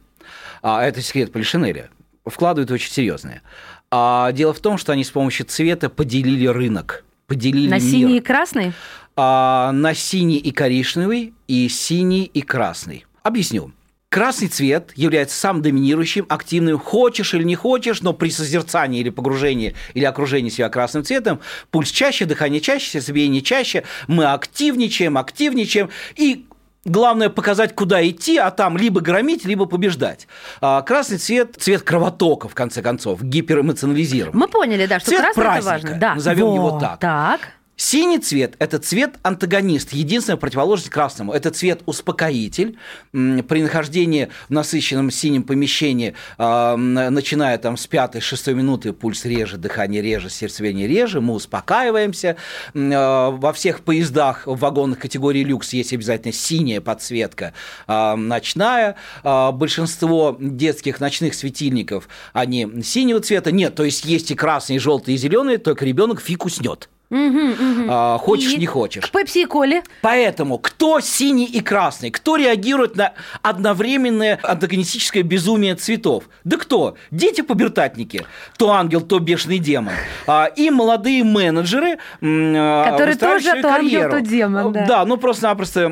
А 0.63 0.85
это 0.85 1.01
секрет 1.03 1.33
Полишинеля. 1.33 1.91
Вкладывают 2.27 2.71
очень 2.71 2.93
серьезные. 2.93 3.43
А 3.91 4.33
дело 4.33 4.53
в 4.53 4.61
том, 4.61 4.77
что 4.77 4.93
они 4.93 5.05
с 5.05 5.11
помощью 5.11 5.47
цвета 5.47 5.89
поделили 5.89 6.47
рынок. 6.47 7.05
Поделили 7.27 7.69
На 7.69 7.79
мир. 7.79 7.83
синий 7.83 8.17
и 8.19 8.21
красный? 8.21 8.73
А, 9.17 9.73
на 9.73 9.95
синий 9.95 10.37
и 10.39 10.51
коричневый, 10.51 11.35
и 11.47 11.69
синий 11.69 12.25
и 12.25 12.43
красный. 12.43 13.07
Объясню. 13.23 13.73
Красный 14.11 14.49
цвет 14.49 14.93
является 14.97 15.39
самым 15.39 15.61
доминирующим, 15.61 16.25
активным. 16.31 16.79
Хочешь 16.79 17.35
или 17.35 17.43
не 17.43 17.57
хочешь, 17.57 18.01
но 18.01 18.15
при 18.15 18.31
созерцании 18.31 19.01
или 19.01 19.11
погружении 19.11 19.75
или 19.93 20.05
окружении 20.05 20.49
себя 20.49 20.71
красным 20.71 21.05
цветом, 21.05 21.41
пульс 21.71 21.91
чаще, 21.91 22.25
дыхание 22.25 22.61
чаще, 22.63 22.91
сердцебиение 22.91 23.43
чаще, 23.43 23.85
мы 24.07 24.25
активничаем, 24.25 25.19
активничаем, 25.19 25.91
и 26.17 26.47
Главное 26.85 27.29
показать, 27.29 27.75
куда 27.75 28.07
идти, 28.09 28.39
а 28.39 28.51
там 28.51 28.79
либо 28.79 29.01
громить, 29.01 29.45
либо 29.45 29.67
побеждать. 29.67 30.27
А 30.61 30.81
красный 30.81 31.19
цвет– 31.19 31.57
цвет 31.59 31.83
кровотока, 31.83 32.49
в 32.49 32.55
конце 32.55 32.81
концов, 32.81 33.23
гиперэмоционализирован. 33.23 34.39
Мы 34.39 34.49
поняли, 34.49 34.87
да, 34.87 34.99
что 34.99 35.11
Цвет 35.11 35.35
красный 35.35 35.59
это 35.59 35.65
важно. 35.65 35.99
Да. 35.99 36.15
назовем 36.15 36.55
его 36.55 36.71
Во, 36.71 36.81
так. 36.81 37.01
Так. 37.01 37.41
Синий 37.81 38.19
цвет– 38.19 38.57
это 38.59 38.81
цвет-антагонист, 38.81 39.93
единственная 39.93 40.37
противоположность 40.37 40.91
красному. 40.91 41.33
Это 41.33 41.53
цвет-успокоитель. 41.53 42.77
М, 43.15 43.45
При 43.45 43.63
нахождении 43.63 44.31
в 44.49 44.51
насыщенном 44.51 45.13
синем 45.13 45.45
помещении, 45.45 46.15
а, 46.39 46.77
начиная 46.77 47.57
там 47.57 47.77
с 47.77 47.87
пятой, 47.87 48.21
шестой 48.21 48.55
минуты, 48.55 48.93
пульс 48.93 49.25
реже, 49.25 49.59
дыхание 49.59 50.03
реже, 50.03 50.29
сердцебиение 50.29 50.89
реже, 50.89 51.21
мы 51.21 51.35
успокаиваемся. 51.35 52.35
А, 52.75 53.31
Во 53.31 53.53
всех 53.53 53.83
поездах, 53.83 54.49
в 54.49 54.59
вагонах 54.59 54.99
категории 54.99 55.45
люкс 55.45 55.73
есть 55.73 55.93
обязательно 55.93 56.33
синяя 56.33 56.81
подсветка, 56.81 57.55
а, 57.87 58.17
ночная. 58.17 58.97
Большинство 59.23 60.37
детских 60.41 60.99
ночных 60.99 61.33
светильников, 61.33 62.09
они 62.33 62.83
синего 62.83 63.21
цвета. 63.21 63.53
Нет, 63.53 63.77
то 63.77 63.85
есть 63.85 64.05
есть 64.05 64.33
и 64.33 64.35
красные, 64.35 64.79
и 64.79 64.81
желтые, 64.81 65.15
и 65.15 65.19
зеленые, 65.19 65.59
только 65.59 65.85
ребенок 65.85 66.21
фиг 66.21 66.45
уснет. 66.45 66.89
А, 67.11 68.19
хочешь, 68.19 68.53
И 68.53 68.57
не 68.59 68.67
хочешь. 68.67 69.07
К 69.07 69.11
Пепси 69.11 69.39
и 69.39 69.45
Коле. 69.47 69.83
Поэтому 70.03 70.59
кто 70.59 71.01
синий 71.01 71.47
и 71.47 71.61
красный? 71.61 72.11
Кто 72.11 72.37
реагирует 72.37 72.97
на 72.97 73.15
одновременное 73.43 74.39
антагонистическое 74.43 75.23
безумие 75.23 75.75
цветов? 75.75 76.25
Да 76.45 76.57
кто? 76.59 76.97
Дети-пубертатники. 77.11 78.27
То 78.59 78.73
ангел, 78.73 79.01
то 79.01 79.19
бешеный 79.21 79.59
демон. 79.59 79.95
А, 80.27 80.47
И 80.47 80.71
молодые 80.71 81.25
менеджеры, 81.25 81.99
а, 82.21 82.91
Которые 82.91 83.17
тоже 83.17 83.45
то 83.63 83.69
ангел, 83.69 83.71
карьеру. 83.71 84.11
то 84.11 84.21
демон, 84.21 84.73
да. 84.73 84.87
Да, 84.87 85.05
ну 85.07 85.17
просто-напросто 85.17 85.87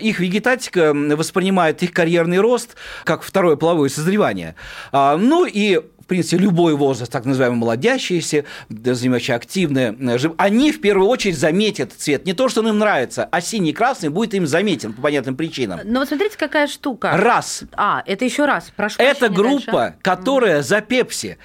их 0.00 0.20
вегетатика 0.20 0.92
воспринимает 0.94 1.82
их 1.82 1.92
карьерный 1.92 2.38
рост 2.38 2.76
как 3.04 3.22
второе 3.22 3.56
половое 3.56 3.88
созревание. 3.88 4.54
А, 4.92 5.16
Ну 5.16 5.44
и 5.46 5.80
принципе, 6.10 6.38
любой 6.38 6.74
возраст, 6.74 7.10
так 7.10 7.24
называемые 7.24 7.58
молодящиеся, 7.58 8.44
занимающие 8.68 9.36
активное, 9.36 9.92
э, 9.92 10.18
они 10.36 10.72
в 10.72 10.80
первую 10.80 11.08
очередь 11.08 11.38
заметят 11.38 11.92
цвет. 11.92 12.26
Не 12.26 12.32
то, 12.32 12.48
что 12.48 12.60
он 12.60 12.68
им 12.68 12.78
нравится, 12.78 13.28
а 13.30 13.40
синий 13.40 13.70
и 13.70 13.72
красный 13.72 14.08
будет 14.08 14.34
им 14.34 14.46
заметен 14.46 14.92
по 14.92 15.02
понятным 15.02 15.36
причинам. 15.36 15.80
Но 15.84 16.00
вот 16.00 16.08
смотрите, 16.08 16.36
какая 16.36 16.66
штука. 16.66 17.12
Раз. 17.14 17.62
А, 17.74 18.02
это 18.06 18.24
еще 18.24 18.44
раз. 18.44 18.72
Прошу 18.74 18.96
Это 18.98 19.28
группа, 19.28 19.72
дальше. 19.72 19.96
которая 20.02 20.62
за 20.62 20.80
Пепси. 20.80 21.38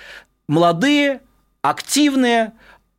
Молодые, 0.47 1.21
активные, 1.61 2.53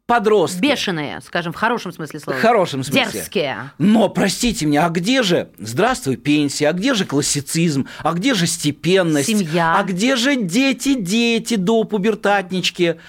подростки. 0.06 0.60
Бешеные, 0.60 1.20
скажем, 1.20 1.52
в 1.52 1.56
хорошем 1.56 1.92
смысле 1.92 2.20
слова. 2.20 2.38
В 2.38 2.42
хорошем 2.42 2.82
смысле. 2.84 3.10
Дерзкие. 3.12 3.70
Но, 3.78 4.08
простите 4.08 4.66
меня, 4.66 4.86
а 4.86 4.90
где 4.90 5.22
же, 5.22 5.50
здравствуй, 5.58 6.16
пенсия, 6.16 6.68
а 6.68 6.72
где 6.72 6.94
же 6.94 7.04
классицизм, 7.04 7.88
а 8.02 8.12
где 8.12 8.34
же 8.34 8.46
степенность, 8.46 9.28
Семья. 9.28 9.76
а 9.78 9.82
где 9.82 10.16
же 10.16 10.36
дети-дети 10.36 11.56
до 11.56 11.84
пубертатнички? 11.84 13.00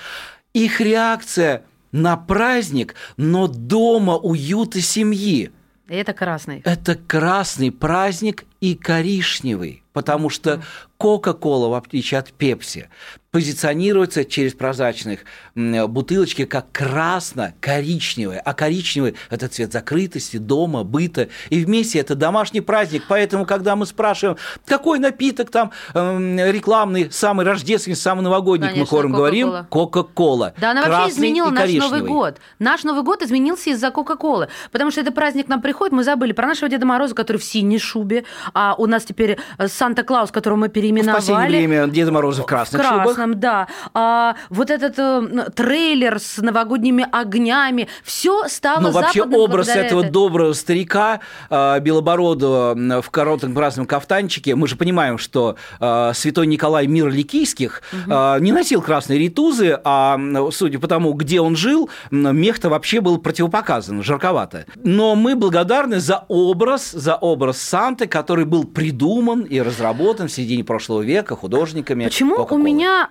Их 0.53 0.81
реакция 0.81 1.63
на 1.91 2.17
праздник, 2.17 2.95
но 3.15 3.47
дома 3.47 4.17
уют 4.17 4.75
и 4.75 4.81
семьи. 4.81 5.51
Это 5.87 6.13
красный. 6.13 6.61
Это 6.65 6.95
красный 6.95 7.71
праздник 7.71 8.45
и 8.59 8.75
коричневый, 8.75 9.83
потому 9.93 10.29
что 10.29 10.61
Кока-кола, 10.97 11.67
в 11.67 11.73
отличие 11.73 12.19
от 12.19 12.31
Пепси, 12.33 12.89
позиционируется 13.31 14.25
через 14.25 14.53
прозрачных 14.53 15.19
бутылочки 15.53 16.45
как 16.45 16.71
красно-коричневый, 16.71 18.39
а 18.39 18.53
коричневый– 18.53 19.15
это 19.29 19.47
цвет 19.47 19.71
закрытости, 19.71 20.37
дома, 20.37 20.83
быта, 20.83 21.29
и 21.51 21.63
вместе 21.63 21.99
это 21.99 22.15
домашний 22.15 22.61
праздник, 22.61 23.03
поэтому, 23.07 23.45
когда 23.45 23.75
мы 23.75 23.85
спрашиваем, 23.85 24.37
какой 24.65 24.97
напиток 24.97 25.51
там 25.51 25.71
эм, 25.93 26.39
рекламный, 26.39 27.11
самый 27.11 27.45
рождественный, 27.45 27.95
самый 27.95 28.21
новогодний, 28.21 28.69
мы 28.69 28.73
Конечно, 28.73 28.89
хором 28.89 29.11
говорим, 29.11 29.65
Кока-кола. 29.69 30.53
Да, 30.59 30.71
она 30.71 30.87
вообще 30.87 31.11
изменила 31.11 31.51
наш 31.51 31.71
Новый 31.71 32.01
год. 32.01 32.37
Наш 32.57 32.83
Новый 32.83 33.03
год 33.03 33.21
изменился 33.21 33.69
из-за 33.69 33.91
Кока-Колы. 33.91 34.47
Потому 34.71 34.89
что 34.89 35.01
это 35.01 35.11
праздник 35.11 35.47
нам 35.47 35.61
приходит, 35.61 35.93
мы 35.93 36.03
забыли 36.03 36.31
про 36.31 36.47
нашего 36.47 36.69
Деда 36.69 36.85
Мороза, 36.85 37.13
который 37.13 37.37
в 37.37 37.43
синей 37.43 37.77
шубе, 37.77 38.23
а 38.53 38.73
у 38.77 38.87
нас 38.87 39.05
теперь 39.05 39.37
э, 39.57 39.67
Санта-Клаус, 39.67 40.31
которого 40.31 40.57
мы 40.57 40.69
В 40.91 41.05
последнее 41.05 41.47
переименовали. 41.47 41.57
время 41.57 41.87
Деда 41.93 42.11
Мороза 42.11 42.43
в 42.43 42.45
красных 42.45 42.81
в 42.81 42.85
шубах. 42.85 43.03
красном, 43.05 43.39
да. 43.39 43.67
А, 43.93 44.35
вот 44.49 44.69
этот 44.69 44.97
э, 44.97 45.49
трейлер 45.55 46.19
с 46.19 46.37
новогодними 46.37 47.05
огнями, 47.11 47.87
все 48.03 48.47
стало 48.47 48.81
Ну, 48.81 48.91
вообще 48.91 49.23
образ 49.23 49.67
этого 49.69 50.01
этой- 50.01 50.11
доброго 50.11 50.53
старика 50.53 51.19
э, 51.49 51.79
Белобородова 51.79 52.71
м, 52.73 53.01
в 53.01 53.09
коротком 53.09 53.53
красном 53.53 53.85
кафтанчике, 53.85 54.55
мы 54.55 54.67
же 54.67 54.75
понимаем, 54.75 55.17
что 55.17 55.55
э, 55.79 56.11
святой 56.13 56.47
Николай 56.47 56.87
Мир 56.87 57.09
Ликийских 57.09 57.81
э, 57.91 58.37
не 58.39 58.51
носил 58.51 58.81
красные 58.81 59.19
ритузы, 59.19 59.79
а 59.83 60.17
судя 60.51 60.79
по 60.79 60.87
тому, 60.87 61.13
где 61.13 61.41
он 61.41 61.55
жил, 61.55 61.89
мех-то 62.11 62.69
вообще 62.69 63.01
был 63.01 63.17
противопоказан, 63.17 64.03
жарковато. 64.03 64.65
Но 64.83 65.15
мы 65.15 65.35
благодарны 65.35 65.99
за 65.99 66.25
образ, 66.27 66.91
за 66.91 67.15
образ 67.15 67.57
Санты, 67.61 68.07
который 68.07 68.45
был 68.45 68.63
придуман 68.65 69.41
и 69.41 69.59
разработан 69.61 70.27
в 70.27 70.31
середине 70.31 70.63
прошлого 70.63 70.76
века 71.01 71.35
художниками. 71.35 72.05
Почему 72.05 72.35
у 72.35 72.39
Coca-Cola. 72.39 72.57
меня 72.57 73.09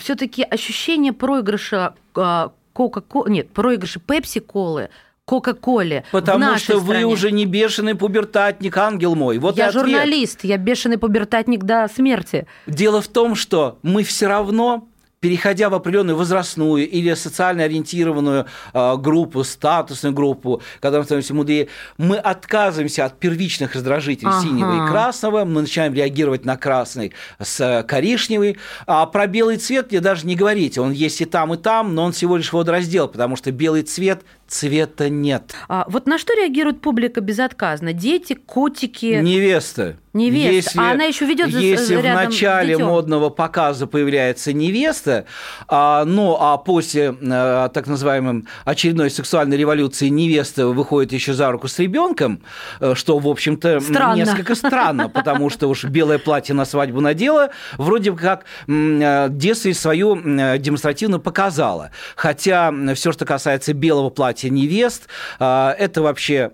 все-таки 0.00 0.42
ощущение 0.42 1.12
проигрыша 1.12 1.94
а, 2.14 2.52
Кока-Колы, 2.72 3.30
нет, 3.30 3.50
проигрыша 3.50 4.00
Пепси-колы, 4.00 4.90
Кока-Коле 5.24 6.04
Потому 6.12 6.56
что 6.56 6.78
вы 6.78 6.94
стране? 6.94 7.06
уже 7.06 7.32
не 7.32 7.46
бешеный 7.46 7.94
пубертатник, 7.94 8.76
ангел 8.76 9.14
мой. 9.14 9.38
Вот 9.38 9.56
Я 9.56 9.72
журналист, 9.72 10.44
я 10.44 10.56
бешеный 10.56 10.98
пубертатник 10.98 11.64
до 11.64 11.88
смерти. 11.92 12.46
Дело 12.66 13.00
в 13.00 13.08
том, 13.08 13.34
что 13.34 13.78
мы 13.82 14.04
все 14.04 14.26
равно 14.28 14.88
переходя 15.20 15.70
в 15.70 15.74
определенную 15.74 16.16
возрастную 16.16 16.88
или 16.88 17.14
социально 17.14 17.64
ориентированную 17.64 18.46
э, 18.72 18.96
группу, 18.98 19.44
статусную 19.44 20.12
группу, 20.14 20.62
когда 20.80 20.98
мы 20.98 21.04
становимся 21.04 21.34
мудрее, 21.34 21.68
мы 21.96 22.16
отказываемся 22.18 23.06
от 23.06 23.18
первичных 23.18 23.74
раздражителей 23.74 24.30
Ага. 24.30 24.42
синего 24.42 24.84
и 24.84 24.88
красного, 24.88 25.44
мы 25.44 25.62
начинаем 25.62 25.94
реагировать 25.94 26.44
на 26.44 26.56
красный 26.56 27.12
с 27.40 27.60
э, 27.60 27.82
коричневый. 27.82 28.58
А 28.86 29.06
про 29.06 29.26
белый 29.26 29.56
цвет 29.56 29.90
мне 29.90 30.00
даже 30.00 30.26
не 30.26 30.36
говорите, 30.36 30.80
он 30.80 30.92
есть 30.92 31.20
и 31.20 31.24
там, 31.24 31.54
и 31.54 31.56
там, 31.56 31.94
но 31.94 32.04
он 32.04 32.12
всего 32.12 32.36
лишь 32.36 32.52
водораздел, 32.52 33.08
потому 33.08 33.36
что 33.36 33.50
белый 33.52 33.82
цвет 33.82 34.22
цвета 34.46 35.08
нет. 35.08 35.54
А 35.68 35.86
вот 35.88 36.06
на 36.06 36.18
что 36.18 36.34
реагирует 36.34 36.80
публика 36.80 37.20
безотказно? 37.20 37.92
Дети, 37.92 38.34
котики? 38.34 39.20
Невеста. 39.22 39.96
Невеста. 40.16 40.80
А 40.80 40.92
она 40.92 41.04
еще 41.04 41.26
ведет 41.26 41.52
за- 41.52 41.58
Если 41.58 41.96
в 41.96 42.02
начале 42.02 42.74
детём. 42.74 42.88
модного 42.88 43.28
показа 43.30 43.86
появляется 43.86 44.52
невеста, 44.52 45.26
а, 45.68 46.04
ну 46.04 46.36
а 46.40 46.56
после 46.56 47.14
э, 47.20 47.68
так 47.72 47.86
называемой 47.86 48.44
очередной 48.64 49.10
сексуальной 49.10 49.56
революции 49.56 50.08
невеста 50.08 50.66
выходит 50.68 51.12
еще 51.12 51.34
за 51.34 51.50
руку 51.50 51.68
с 51.68 51.78
ребенком, 51.78 52.40
э, 52.80 52.94
что, 52.94 53.18
в 53.18 53.28
общем-то, 53.28 53.80
Странно. 53.80 54.16
несколько 54.16 54.54
странно, 54.54 55.08
потому 55.08 55.50
что 55.50 55.68
уж 55.68 55.84
белое 55.84 56.18
платье 56.18 56.54
на 56.54 56.64
свадьбу 56.64 57.00
надела, 57.00 57.50
вроде 57.76 58.10
бы 58.12 58.18
как 58.18 58.44
э, 58.68 59.26
девственность 59.30 59.80
свою 59.80 60.16
э, 60.16 60.58
демонстративно 60.58 61.18
показала. 61.18 61.90
Хотя 62.16 62.72
все, 62.94 63.12
что 63.12 63.24
касается 63.24 63.72
белого 63.74 64.10
платья 64.10 64.48
невест, 64.50 65.08
э, 65.38 65.74
это 65.78 66.02
вообще 66.02 66.50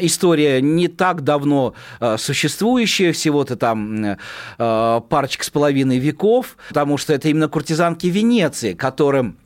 история 0.00 0.60
не 0.60 0.88
так 0.88 1.22
давно 1.22 1.74
э, 2.00 2.16
существующая, 2.72 3.12
всего-то 3.12 3.56
там 3.56 4.16
э, 4.58 5.00
парочка 5.08 5.44
с 5.44 5.50
половиной 5.50 5.98
веков, 5.98 6.56
потому 6.68 6.96
что 6.96 7.12
это 7.12 7.28
именно 7.28 7.48
куртизанки 7.48 8.06
Венеции, 8.06 8.74
которым 8.74 9.36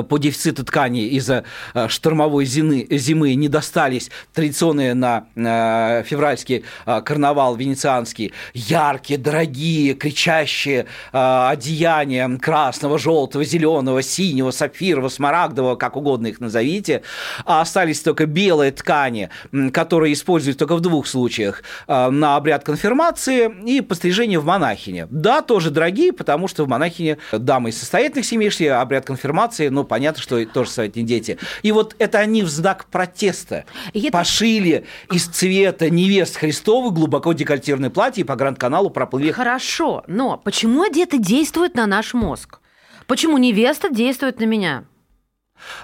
по 0.00 0.18
дефициту 0.18 0.64
ткани 0.64 1.06
из-за 1.08 1.44
э, 1.74 1.88
штормовой 1.88 2.44
зимы, 2.46 2.86
зимы 2.90 3.34
не 3.34 3.48
достались. 3.48 4.10
Традиционные 4.32 4.94
на 4.94 5.26
э, 5.36 6.02
февральский 6.04 6.64
э, 6.86 7.02
карнавал 7.02 7.56
венецианский. 7.56 8.32
Яркие, 8.54 9.18
дорогие, 9.18 9.94
кричащие 9.94 10.86
одеяния 11.12 12.38
красного, 12.38 12.98
желтого, 12.98 13.44
зеленого, 13.44 14.02
синего, 14.02 14.50
сапфирового, 14.50 15.08
смарагдового, 15.08 15.76
как 15.76 15.96
угодно 15.96 16.28
их 16.28 16.40
назовите, 16.40 17.02
а 17.44 17.60
остались 17.60 18.00
только 18.00 18.26
белые 18.26 18.72
ткани, 18.72 19.28
которые 19.72 20.14
используют 20.14 20.58
только 20.58 20.76
в 20.76 20.80
двух 20.80 21.06
случаях 21.06 21.62
на 21.88 22.36
обряд 22.36 22.64
конфирмации 22.64 23.52
и 23.66 23.80
пострижение 23.80 24.38
в 24.38 24.44
монахине. 24.44 25.06
Да, 25.10 25.42
тоже 25.42 25.70
дорогие, 25.70 26.12
потому 26.12 26.48
что 26.48 26.64
в 26.64 26.68
монахине 26.68 27.18
дамы 27.32 27.70
из 27.70 27.78
состоятельных 27.78 28.24
семей 28.24 28.50
шли, 28.50 28.66
обряд 28.66 29.04
конфирмации, 29.04 29.68
ну, 29.82 29.88
понятно, 29.88 30.22
что 30.22 30.44
тоже 30.46 30.70
советные 30.70 31.04
дети. 31.04 31.38
И 31.62 31.72
вот 31.72 31.96
это 31.98 32.18
они 32.18 32.42
в 32.42 32.48
знак 32.48 32.86
протеста 32.86 33.64
это- 33.92 34.10
пошили 34.10 34.86
из 35.10 35.26
цвета 35.26 35.90
невест 35.90 36.36
Христовых 36.36 36.94
глубоко 36.94 37.32
декольтированные 37.32 37.90
платья 37.90 38.22
и 38.22 38.24
по 38.24 38.36
Гранд-каналу 38.36 38.90
проплыли 38.90 39.32
Хорошо, 39.32 40.04
но 40.06 40.36
почему 40.38 40.82
одеты 40.84 41.18
действует 41.18 41.74
на 41.74 41.86
наш 41.86 42.14
мозг? 42.14 42.60
Почему 43.06 43.38
невеста 43.38 43.90
действует 43.90 44.38
на 44.40 44.44
меня? 44.44 44.84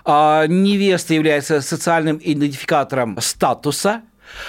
А, 0.04 0.46
невеста 0.46 1.14
является 1.14 1.60
социальным 1.60 2.20
идентификатором 2.22 3.18
статуса, 3.20 4.02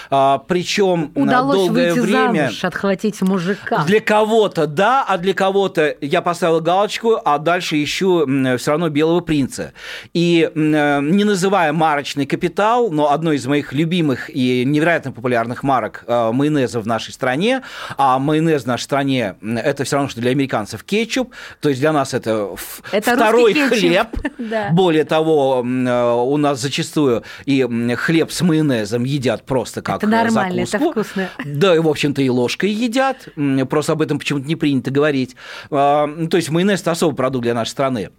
а, 0.10 0.40
причем 0.40 1.12
на 1.16 1.24
Удалось 1.24 1.58
долгое 1.58 1.94
выйти 1.94 2.00
время... 2.00 2.42
замуж, 2.44 2.64
отхватить 2.64 3.22
мужика. 3.22 3.84
Для 3.86 4.00
кого-то 4.00 4.68
да, 4.68 5.06
а 5.08 5.18
для 5.18 5.34
кого-то 5.34 5.96
я 6.02 6.22
поставил 6.22 6.62
галочку, 6.62 7.20
а 7.24 7.38
дальше 7.38 7.82
ищу 7.84 8.26
все 8.58 8.72
равно 8.72 8.90
белого 8.90 9.22
принца. 9.22 9.74
И 10.14 10.50
э, 10.54 11.02
не 11.02 11.24
называя 11.24 11.74
марочный 11.74 12.26
капитал, 12.26 12.90
но 12.92 13.12
одной 13.12 13.38
из 13.38 13.46
моих 13.46 13.74
любимых 13.74 14.30
и 14.30 14.64
невероятно 14.66 15.12
популярных 15.12 15.64
марок 15.64 16.04
э, 16.08 16.32
майонеза 16.32 16.80
в 16.80 16.88
нашей 16.88 17.14
стране, 17.14 17.62
а 17.98 18.20
майонез 18.20 18.64
в 18.64 18.68
нашей 18.68 18.84
стране 18.84 19.36
это 19.42 19.84
все 19.84 19.98
равно, 19.98 20.10
что 20.10 20.22
для 20.22 20.32
американцев 20.32 20.84
кетчуп, 20.84 21.34
то 21.62 21.70
есть 21.70 21.82
для 21.82 21.92
нас 21.92 22.14
это, 22.14 22.56
Это 22.92 23.16
второй 23.16 23.54
хлеб. 23.54 24.08
Да. 24.40 24.70
Более 24.72 25.04
того, 25.04 25.64
э, 25.66 26.14
у 26.14 26.38
нас 26.38 26.60
зачастую 26.60 27.24
и 27.46 27.68
хлеб 27.96 28.32
с 28.32 28.42
майонезом 28.42 29.04
едят 29.04 29.46
просто 29.46 29.69
как 29.82 29.98
Это 29.98 30.08
нормально, 30.08 30.60
э, 30.60 30.64
это 30.64 30.72
закуску. 30.72 31.02
вкусно. 31.04 31.30
Да, 31.46 31.76
и, 31.76 31.80
в 31.80 31.88
общем-то, 31.88 32.22
и 32.22 32.30
ложкой 32.30 32.72
едят. 32.72 33.28
Просто 33.70 33.94
об 33.94 34.02
этом 34.02 34.20
почему-то 34.20 34.48
не 34.48 34.56
принято 34.56 34.92
говорить. 34.92 35.36
А, 35.72 36.06
ну, 36.08 36.28
То 36.28 36.38
есть 36.38 36.50
майонез– 36.50 36.82
это 36.82 36.92
особый 36.92 37.16
продукт 37.16 37.44
для 37.44 37.54
нашей 37.54 37.72
страны. 37.72 38.10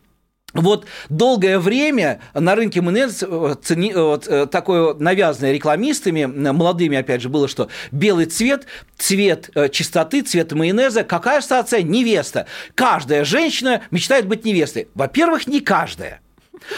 Вот 0.53 0.87
долгое 1.09 1.61
время 1.61 2.21
на 2.35 2.57
рынке 2.57 2.81
майонез 2.81 3.23
э, 3.23 3.27
цени- 3.63 3.93
э, 3.93 4.03
вот, 4.03 4.27
э, 4.27 4.47
такое 4.47 4.95
навязанное 4.95 5.53
рекламистами, 5.53 6.25
молодыми, 6.25 6.99
опять 6.99 7.23
же, 7.23 7.29
было, 7.29 7.47
что 7.47 7.69
белый 7.93 8.27
цвет, 8.27 8.67
цвет 8.99 9.49
чистоты, 9.71 10.23
цвет 10.23 10.51
майонеза. 10.51 11.05
Какая 11.05 11.39
ассоциация? 11.39 11.83
Невеста. 11.83 12.47
Каждая 12.75 13.25
женщина 13.25 13.83
мечтает 13.93 14.27
быть 14.27 14.45
невестой. 14.45 14.89
Во-первых, 14.95 15.47
не 15.47 15.61
каждая. 15.61 16.21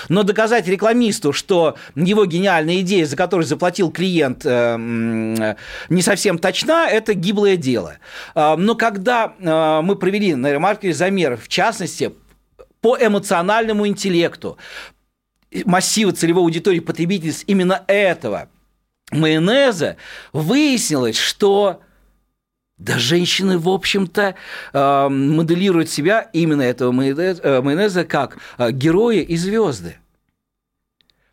Но 0.09 0.23
доказать 0.23 0.67
рекламисту, 0.69 1.33
что 1.33 1.77
его 1.95 2.25
гениальная 2.25 2.81
идея, 2.81 3.07
за 3.07 3.17
которую 3.17 3.47
заплатил 3.47 3.91
клиент, 3.91 4.45
э, 4.45 4.49
э, 4.49 5.55
не 5.89 6.03
совсем 6.03 6.39
точна, 6.39 6.87
это 6.89 7.15
гиблое 7.15 7.57
дело. 7.57 7.99
А, 8.35 8.57
Но 8.57 8.75
когда 8.75 9.35
э, 9.39 9.81
мы 9.83 9.97
провели 9.97 10.35
на 10.35 10.53
ремарке 10.53 10.93
замер, 10.93 11.37
в 11.37 11.49
частности, 11.49 12.13
по 12.81 12.97
эмоциональному 13.01 13.87
интеллекту 13.87 14.59
массива 15.65 16.13
целевой 16.13 16.43
аудитории 16.43 16.81
потребительниц 16.81 17.45
именно 17.47 17.85
этого 17.87 18.49
майонеза, 19.11 19.97
выяснилось, 20.33 21.19
что 21.19 21.81
да, 22.79 22.99
женщины, 22.99 23.59
в 23.59 23.69
общем-то, 23.69 24.35
э, 24.73 25.09
моделируют 25.09 25.89
себя 25.91 26.29
именно 26.33 26.63
этого 26.63 26.91
майонеза, 26.93 27.41
э, 27.43 27.61
майонеза 27.61 28.05
как 28.05 28.39
э, 28.59 28.71
герои 28.73 29.21
и 29.21 29.37
звезды. 29.37 29.97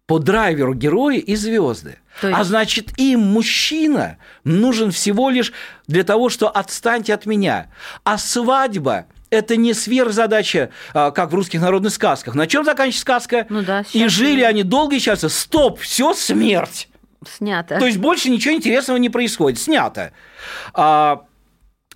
По 0.05 0.17
драйверу 0.19 0.73
герои 0.73 1.17
и 1.19 1.35
звезды. 1.35 1.97
Есть- 2.23 2.35
А 2.35 2.43
значит, 2.43 2.97
им 2.97 3.19
мужчина 3.21 4.17
нужен 4.43 4.91
всего 4.91 5.29
лишь 5.29 5.53
для 5.87 6.03
того, 6.03 6.29
что 6.29 6.49
отстаньте 6.49 7.13
от 7.13 7.25
меня. 7.25 7.67
А 8.03 8.17
свадьба 8.17 9.05
это 9.29 9.55
не 9.55 9.73
сверхзадача, 9.75 10.71
как 10.93 11.31
в 11.31 11.35
русских 11.35 11.61
народных 11.61 11.93
сказках. 11.93 12.33
На 12.33 12.47
чем 12.47 12.65
заканчивается 12.65 13.01
сказка? 13.01 13.45
Ну 13.49 13.61
да, 13.61 13.83
И 13.93 14.07
жили 14.07 14.41
они 14.41 14.63
долго 14.63 14.95
и 14.95 14.99
счастливо. 14.99 15.29
Стоп, 15.31 15.79
все 15.79 16.15
смерть. 16.15 16.89
Снято. 17.37 17.77
То 17.77 17.85
есть 17.85 17.99
больше 17.99 18.29
ничего 18.31 18.55
интересного 18.55 18.97
не 18.97 19.09
происходит. 19.09 19.59
Снято. 19.59 20.11
А, 20.73 21.21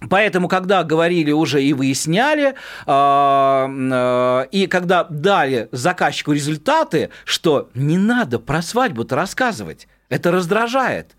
Поэтому, 0.10 0.48
когда 0.48 0.84
говорили 0.84 1.32
уже 1.32 1.64
и 1.64 1.74
выясняли, 1.74 2.56
а, 2.86 3.70
а, 3.70 4.42
и 4.52 4.68
когда 4.68 5.04
дали 5.06 5.70
заказчику 5.72 6.34
результаты, 6.34 7.10
что 7.26 7.70
не 7.74 7.98
надо 7.98 8.40
про 8.40 8.62
свадьбу-то 8.62 9.16
рассказывать, 9.16 9.88
это 10.10 10.32
раздражает. 10.32 11.16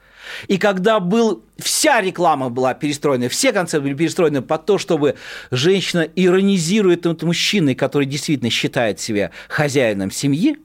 И 0.48 0.58
когда 0.58 1.00
был, 1.00 1.44
вся 1.58 2.00
реклама 2.00 2.48
была 2.48 2.74
перестроена, 2.74 3.28
все 3.28 3.52
концепты 3.52 3.82
были 3.82 3.94
перестроены 3.94 4.42
под 4.42 4.66
то, 4.66 4.78
чтобы 4.78 5.16
женщина 5.50 6.00
иронизирует 6.00 7.04
над 7.04 7.22
мужчиной, 7.22 7.74
который 7.74 8.06
действительно 8.06 8.50
считает 8.50 9.00
себя 9.00 9.30
хозяином 9.48 10.10
семьи, 10.10 10.56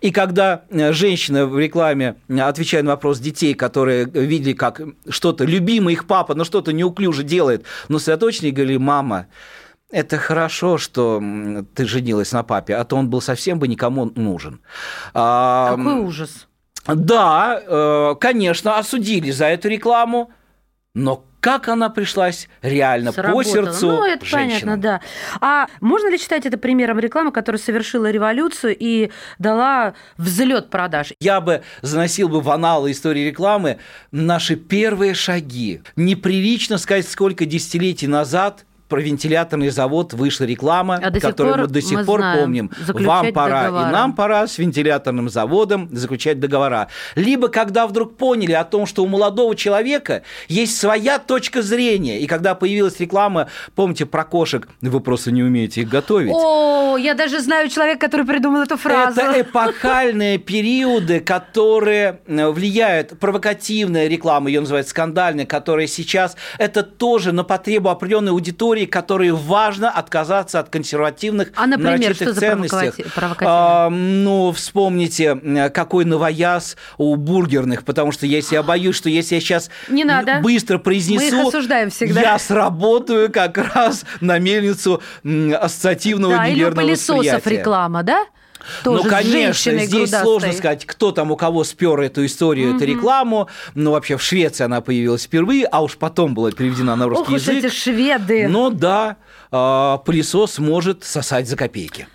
и 0.00 0.10
когда 0.10 0.64
э, 0.68 0.92
женщина 0.92 1.46
в 1.46 1.58
рекламе, 1.58 2.16
э, 2.28 2.38
отвечая 2.40 2.82
на 2.82 2.90
вопрос 2.90 3.18
детей, 3.18 3.54
которые 3.54 4.04
видели, 4.04 4.52
как 4.52 4.82
что-то, 5.08 5.44
любимый 5.44 5.94
их 5.94 6.06
папа, 6.06 6.34
но 6.34 6.44
что-то 6.44 6.72
неуклюже 6.72 7.22
делает, 7.22 7.64
но 7.88 7.98
сосредоточенно 7.98 8.48
и 8.48 8.50
говорили, 8.50 8.76
мама, 8.76 9.26
это 9.90 10.18
хорошо, 10.18 10.76
что 10.76 11.22
ты 11.74 11.86
женилась 11.86 12.32
на 12.32 12.42
папе, 12.42 12.76
а 12.76 12.84
то 12.84 12.96
он 12.96 13.08
был 13.08 13.22
совсем 13.22 13.58
бы 13.58 13.68
никому 13.68 14.12
нужен. 14.14 14.60
А, 15.14 15.76
Какой 15.76 16.00
ужас. 16.00 16.46
да, 16.86 17.58
э, 17.66 18.14
конечно, 18.20 18.76
осудили 18.76 19.30
за 19.30 19.46
эту 19.46 19.68
рекламу, 19.68 20.30
но 20.94 21.24
как 21.40 21.68
она 21.68 21.88
пришлась 21.88 22.48
реально 22.62 23.12
по 23.12 23.22
Сработало. 23.22 23.44
сердцу 23.54 23.86
Ну, 23.86 24.04
это 24.04 24.24
женщинам. 24.24 24.50
понятно, 24.60 24.76
да. 24.76 25.00
А 25.40 25.66
можно 25.80 26.08
ли 26.10 26.18
считать 26.18 26.46
это 26.46 26.58
примером 26.58 26.98
рекламы, 26.98 27.32
которая 27.32 27.60
совершила 27.60 28.10
революцию 28.10 28.76
и 28.78 29.10
дала 29.38 29.94
взлет 30.16 30.70
продаж? 30.70 31.12
Я 31.20 31.40
бы 31.40 31.62
заносил 31.82 32.28
бы 32.28 32.40
в 32.40 32.50
аналы 32.50 32.90
истории 32.90 33.20
рекламы 33.20 33.78
наши 34.10 34.56
первые 34.56 35.14
шаги. 35.14 35.82
Неприлично 35.96 36.78
сказать, 36.78 37.08
сколько 37.08 37.44
десятилетий 37.46 38.06
назад 38.08 38.64
про 38.88 39.00
вентиляторный 39.00 39.68
завод 39.68 40.14
вышла 40.14 40.44
реклама, 40.44 40.98
А 41.02 41.10
до 41.10 41.20
которую 41.20 41.54
пор 41.54 41.62
мы 41.62 41.68
до 41.68 41.82
сих 41.82 41.98
мы 41.98 42.04
пор 42.04 42.20
знаем, 42.20 42.40
помним. 42.40 42.70
Вам 42.86 43.32
пора 43.32 43.62
договора. 43.64 43.88
и 43.88 43.92
нам 43.92 44.12
пора 44.14 44.46
с 44.46 44.58
вентиляторным 44.58 45.28
заводом 45.28 45.88
заключать 45.92 46.40
договора. 46.40 46.88
Либо 47.14 47.48
когда 47.48 47.86
вдруг 47.86 48.16
поняли 48.16 48.52
о 48.52 48.64
том, 48.64 48.86
что 48.86 49.04
у 49.04 49.06
молодого 49.06 49.54
человека 49.54 50.22
есть 50.48 50.78
своя 50.78 51.18
точка 51.18 51.62
зрения, 51.62 52.20
и 52.20 52.26
когда 52.26 52.54
появилась 52.54 52.98
реклама, 53.00 53.48
помните 53.74 54.06
про 54.06 54.24
кошек, 54.24 54.68
вы 54.80 55.00
просто 55.00 55.30
не 55.30 55.42
умеете 55.42 55.82
их 55.82 55.88
готовить. 55.88 56.32
О, 56.34 56.96
я 56.96 57.14
даже 57.14 57.40
знаю 57.40 57.68
человека, 57.68 58.00
который 58.00 58.26
придумал 58.26 58.62
эту 58.62 58.76
фразу. 58.76 59.20
Это 59.20 59.42
эпохальные 59.42 60.38
периоды, 60.38 61.20
которые 61.20 62.20
э, 62.26 62.48
влияют, 62.48 63.18
провокативная 63.18 64.08
реклама, 64.08 64.48
ее 64.48 64.60
называют 64.60 64.88
скандальная, 64.88 65.46
которая 65.46 65.86
сейчас, 65.86 66.36
это 66.58 66.82
тоже 66.82 67.32
на 67.32 67.44
потребу 67.44 67.90
определенной 67.90 68.32
аудитории, 68.32 68.77
которой 68.86 69.30
важно 69.32 69.90
отказаться 69.90 70.60
от 70.60 70.68
консервативных 70.68 71.48
А, 71.56 71.66
например, 71.66 72.14
что 72.14 72.32
за 72.32 72.40
ценностей. 72.40 73.04
А, 73.40 73.88
ну, 73.90 74.52
вспомните, 74.52 75.38
э, 75.42 75.70
какой 75.70 76.04
новояз 76.04 76.76
у 76.96 77.16
бургерных, 77.16 77.84
потому 77.84 78.12
что 78.12 78.26
если 78.26 78.54
я 78.54 78.62
боюсь, 78.62 78.96
что 78.96 79.08
если 79.08 79.36
я 79.36 79.40
сейчас 79.40 79.70
Не 79.88 80.04
надо. 80.04 80.40
быстро 80.42 80.78
произнесу, 80.78 81.36
Мы 81.36 81.42
их 81.42 81.48
осуждаем 81.48 81.90
всегда. 81.90 82.20
я 82.20 82.38
сработаю 82.38 83.30
как 83.32 83.58
раз 83.74 84.04
на 84.20 84.38
мельницу 84.38 85.02
ассоциативного 85.60 86.36
Да, 86.36 86.46
или 86.46 86.54
у 86.54 86.56
неверного 86.56 86.86
пылесосов 86.86 87.16
восприятия. 87.18 87.50
реклама, 87.50 88.02
да? 88.02 88.24
Тоже 88.84 89.04
ну, 89.04 89.08
конечно, 89.08 89.72
здесь 89.72 89.90
грудастой. 89.90 90.22
сложно 90.22 90.52
сказать, 90.52 90.84
кто 90.86 91.12
там 91.12 91.30
у 91.30 91.36
кого 91.36 91.64
спер 91.64 92.00
эту 92.00 92.26
историю, 92.26 92.76
эту 92.76 92.84
рекламу. 92.84 93.48
Ну, 93.74 93.92
вообще, 93.92 94.16
в 94.16 94.22
Швеции 94.22 94.64
она 94.64 94.80
появилась 94.80 95.24
впервие, 95.24 95.66
а 95.66 95.82
уж 95.82 95.96
потом 95.96 96.34
была 96.34 96.50
переведена 96.50 96.96
на 96.96 97.06
русский 97.06 97.22
Ох 97.22 97.30
уж 97.30 97.42
язык. 97.42 97.64
эти 97.64 97.72
шведы. 97.72 98.48
Но 98.48 98.70
да, 98.70 99.16
а, 99.50 99.98
пылесос 99.98 100.58
может 100.58 101.04
сосать 101.04 101.48
за 101.48 101.56
копейки. 101.56 102.08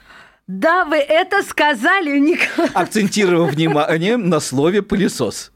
Да, 0.47 0.83
вы 0.83 0.97
это 0.97 1.41
сказали, 1.41 2.19
Николай. 2.19 2.69
Акцентировав 2.73 3.53
внимание 3.53 4.17
на 4.17 4.41
слове 4.41 4.81
пылесос. 4.81 5.52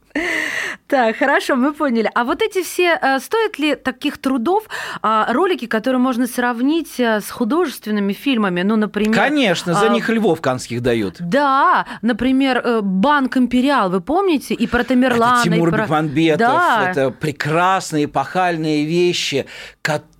Так, 0.86 1.16
хорошо, 1.16 1.54
мы 1.56 1.74
поняли. 1.74 2.10
А 2.14 2.24
вот 2.24 2.42
эти 2.42 2.62
все, 2.62 2.98
э, 3.00 3.18
стоят 3.20 3.58
ли 3.58 3.74
таких 3.76 4.16
трудов 4.18 4.64
а, 5.02 5.30
ролики, 5.32 5.66
которые 5.66 6.00
можно 6.00 6.26
сравнить 6.26 6.98
э, 6.98 7.20
с 7.20 7.30
художественными 7.30 8.14
фильмами? 8.14 8.62
Ну, 8.62 8.76
например... 8.76 9.14
Конечно, 9.14 9.74
за 9.74 9.86
а, 9.86 9.88
них 9.88 10.08
львов 10.08 10.40
канских 10.40 10.80
дают. 10.80 11.16
Да, 11.20 11.86
например, 12.00 12.62
э, 12.64 12.80
Банк 12.80 13.36
Империал, 13.36 13.90
вы 13.90 14.00
помните? 14.00 14.54
И 14.54 14.66
про 14.66 14.82
Тамерлана, 14.82 15.42
Это 15.42 15.50
Тимур 15.50 15.68
и 15.68 15.72
про... 15.72 15.82
Бекмамбетов, 15.82 16.38
Да. 16.38 16.90
это 16.90 17.10
прекрасные 17.10 18.06
эпохальные 18.06 18.86
вещи, 18.86 19.44
которые 19.82 20.17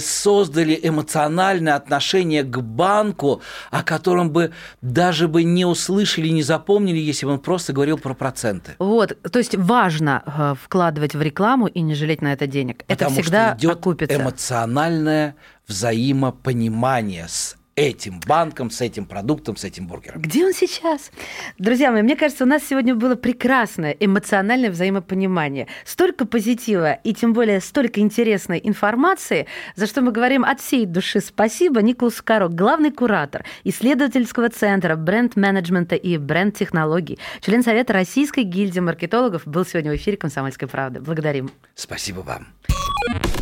создали 0.00 0.78
эмоциональное 0.82 1.74
отношение 1.74 2.42
к 2.42 2.58
банку, 2.58 3.42
о 3.70 3.82
котором 3.82 4.30
бы 4.30 4.52
даже 4.80 5.28
бы 5.28 5.44
не 5.44 5.64
услышали, 5.64 6.28
не 6.28 6.42
запомнили, 6.42 6.98
если 6.98 7.26
бы 7.26 7.32
он 7.32 7.40
просто 7.40 7.72
говорил 7.72 7.98
про 7.98 8.14
проценты. 8.14 8.72
Вот, 8.78 9.16
то 9.30 9.38
есть 9.38 9.56
важно 9.56 10.22
э, 10.26 10.54
вкладывать 10.62 11.14
в 11.14 11.22
рекламу 11.22 11.66
и 11.66 11.80
не 11.80 11.94
жалеть 11.94 12.22
на 12.22 12.32
это 12.32 12.46
денег. 12.46 12.84
Потому 12.86 13.10
это 13.12 13.22
всегда 13.22 13.48
что 13.50 13.58
идет 13.58 13.78
окупится. 13.78 14.16
эмоциональное 14.16 15.36
взаимопонимание 15.66 17.28
с 17.28 17.56
этим 17.76 18.20
банком, 18.26 18.70
с 18.70 18.80
этим 18.80 19.06
продуктом, 19.06 19.56
с 19.56 19.64
этим 19.64 19.86
бургером. 19.86 20.20
Где 20.20 20.44
он 20.44 20.52
сейчас? 20.52 21.10
Друзья 21.58 21.90
мои, 21.90 22.02
мне 22.02 22.16
кажется, 22.16 22.44
у 22.44 22.46
нас 22.46 22.62
сегодня 22.68 22.94
было 22.94 23.14
прекрасное 23.14 23.92
эмоциональное 23.92 24.70
взаимопонимание. 24.70 25.66
Столько 25.84 26.26
позитива 26.26 26.92
и 26.92 27.14
тем 27.14 27.32
более 27.32 27.60
столько 27.60 28.00
интересной 28.00 28.60
информации, 28.62 29.46
за 29.76 29.86
что 29.86 30.02
мы 30.02 30.12
говорим 30.12 30.44
от 30.44 30.60
всей 30.60 30.84
души 30.84 31.20
спасибо 31.20 31.80
Николасу 31.82 32.22
Каро, 32.24 32.48
главный 32.48 32.90
куратор 32.90 33.44
исследовательского 33.64 34.50
центра 34.50 34.96
бренд-менеджмента 34.96 35.94
и 35.94 36.18
бренд-технологий, 36.18 37.18
член 37.40 37.62
Совета 37.62 37.92
Российской 37.92 38.44
гильдии 38.44 38.80
маркетологов, 38.80 39.46
был 39.46 39.64
сегодня 39.64 39.92
в 39.92 39.96
эфире 39.96 40.16
«Комсомольской 40.16 40.68
правды». 40.68 41.00
Благодарим. 41.00 41.50
Спасибо 41.74 42.20
вам. 42.20 42.48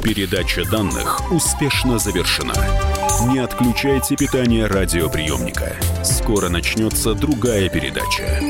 Передача 0.03 0.65
данных 0.71 1.33
успешно 1.33 1.99
завершена. 1.99 2.55
Не 3.27 3.41
отключайте 3.41 4.15
питание 4.15 4.67
радиоприемника. 4.67 5.77
Скоро 6.05 6.49
начнется 6.49 7.15
другая 7.15 7.69
передача. 7.69 8.41